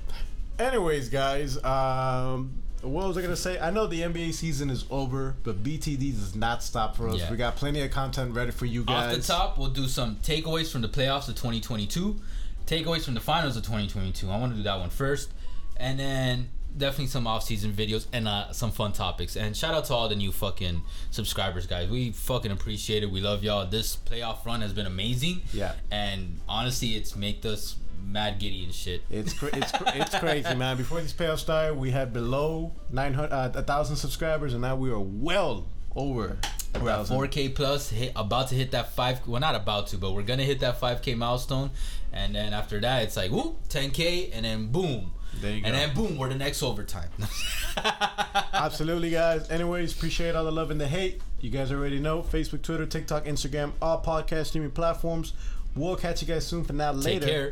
Anyways, 0.57 1.09
guys, 1.09 1.63
um, 1.63 2.62
what 2.83 3.07
was 3.07 3.17
I 3.17 3.21
gonna 3.21 3.35
say? 3.35 3.59
I 3.59 3.71
know 3.71 3.87
the 3.87 4.01
NBA 4.01 4.33
season 4.33 4.69
is 4.69 4.85
over, 4.89 5.35
but 5.43 5.63
BTD 5.63 6.13
does 6.13 6.35
not 6.35 6.61
stop 6.61 6.95
for 6.95 7.07
us. 7.09 7.19
Yeah. 7.19 7.31
We 7.31 7.37
got 7.37 7.55
plenty 7.55 7.81
of 7.81 7.91
content 7.91 8.35
ready 8.35 8.51
for 8.51 8.65
you 8.65 8.83
guys. 8.83 9.11
Off 9.11 9.21
the 9.21 9.27
top, 9.27 9.57
we'll 9.57 9.69
do 9.69 9.87
some 9.87 10.17
takeaways 10.17 10.71
from 10.71 10.81
the 10.81 10.89
playoffs 10.89 11.29
of 11.29 11.35
2022, 11.35 12.19
takeaways 12.65 13.05
from 13.05 13.13
the 13.13 13.19
finals 13.19 13.55
of 13.55 13.63
2022. 13.63 14.29
I 14.29 14.37
want 14.37 14.51
to 14.51 14.57
do 14.57 14.63
that 14.63 14.79
one 14.79 14.89
first, 14.89 15.31
and 15.77 15.99
then 15.99 16.49
definitely 16.77 17.07
some 17.07 17.27
off-season 17.27 17.71
videos 17.71 18.07
and 18.11 18.27
uh, 18.27 18.51
some 18.51 18.71
fun 18.71 18.91
topics. 18.91 19.35
And 19.35 19.55
shout 19.55 19.73
out 19.73 19.85
to 19.85 19.93
all 19.93 20.09
the 20.09 20.15
new 20.15 20.31
fucking 20.31 20.81
subscribers, 21.11 21.67
guys. 21.67 21.89
We 21.89 22.11
fucking 22.11 22.51
appreciate 22.51 23.03
it. 23.03 23.11
We 23.11 23.21
love 23.21 23.43
y'all. 23.43 23.65
This 23.65 23.95
playoff 23.95 24.45
run 24.45 24.61
has 24.61 24.73
been 24.73 24.87
amazing. 24.87 25.43
Yeah. 25.53 25.73
And 25.91 26.39
honestly, 26.49 26.95
it's 26.95 27.15
made 27.15 27.45
us 27.45 27.75
mad 28.05 28.39
giddy 28.39 28.63
and 28.63 28.73
shit. 28.73 29.03
It's 29.09 29.33
cra- 29.33 29.49
it's 29.53 29.71
cra- 29.71 29.95
it's 29.95 30.17
crazy, 30.19 30.53
man. 30.55 30.77
Before 30.77 31.01
this 31.01 31.13
playoff 31.13 31.39
started, 31.39 31.75
we 31.77 31.91
had 31.91 32.13
below 32.13 32.71
900 32.91 33.31
uh, 33.31 33.51
a 33.55 33.63
thousand 33.63 33.95
subscribers, 33.97 34.53
and 34.53 34.61
now 34.61 34.75
we 34.75 34.91
are 34.91 34.99
well 34.99 35.65
over. 35.95 36.37
We're 36.81 36.89
at 36.89 37.05
4K 37.05 37.53
plus, 37.53 37.89
hit, 37.91 38.13
about 38.15 38.47
to 38.49 38.55
hit 38.55 38.71
that 38.71 38.93
five. 38.93 39.27
Well, 39.27 39.39
not 39.39 39.53
about 39.55 39.87
to, 39.87 39.97
but 39.97 40.13
we're 40.13 40.23
gonna 40.23 40.43
hit 40.43 40.59
that 40.61 40.81
5K 40.81 41.15
milestone, 41.15 41.69
and 42.11 42.33
then 42.35 42.51
after 42.53 42.79
that, 42.81 43.03
it's 43.03 43.15
like 43.15 43.29
whoop, 43.31 43.67
10K, 43.69 44.31
and 44.33 44.43
then 44.43 44.67
boom, 44.71 45.11
There 45.39 45.51
you 45.51 45.57
and 45.63 45.65
go. 45.65 45.71
then 45.71 45.93
boom, 45.93 46.17
we're 46.17 46.29
the 46.29 46.35
next 46.35 46.63
overtime. 46.63 47.09
Absolutely, 48.53 49.09
guys. 49.11 49.49
Anyways, 49.49 49.93
appreciate 49.93 50.35
all 50.35 50.45
the 50.45 50.51
love 50.51 50.71
and 50.71 50.79
the 50.81 50.87
hate. 50.87 51.21
You 51.41 51.49
guys 51.49 51.71
already 51.71 51.99
know 51.99 52.21
Facebook, 52.23 52.61
Twitter, 52.61 52.85
TikTok, 52.85 53.25
Instagram, 53.25 53.73
all 53.81 54.01
podcast 54.01 54.47
streaming 54.47 54.71
platforms. 54.71 55.33
We'll 55.75 55.95
catch 55.95 56.21
you 56.21 56.27
guys 56.27 56.45
soon. 56.45 56.63
For 56.63 56.73
now, 56.73 56.93
Take 56.93 57.03
later. 57.03 57.25
care. 57.25 57.41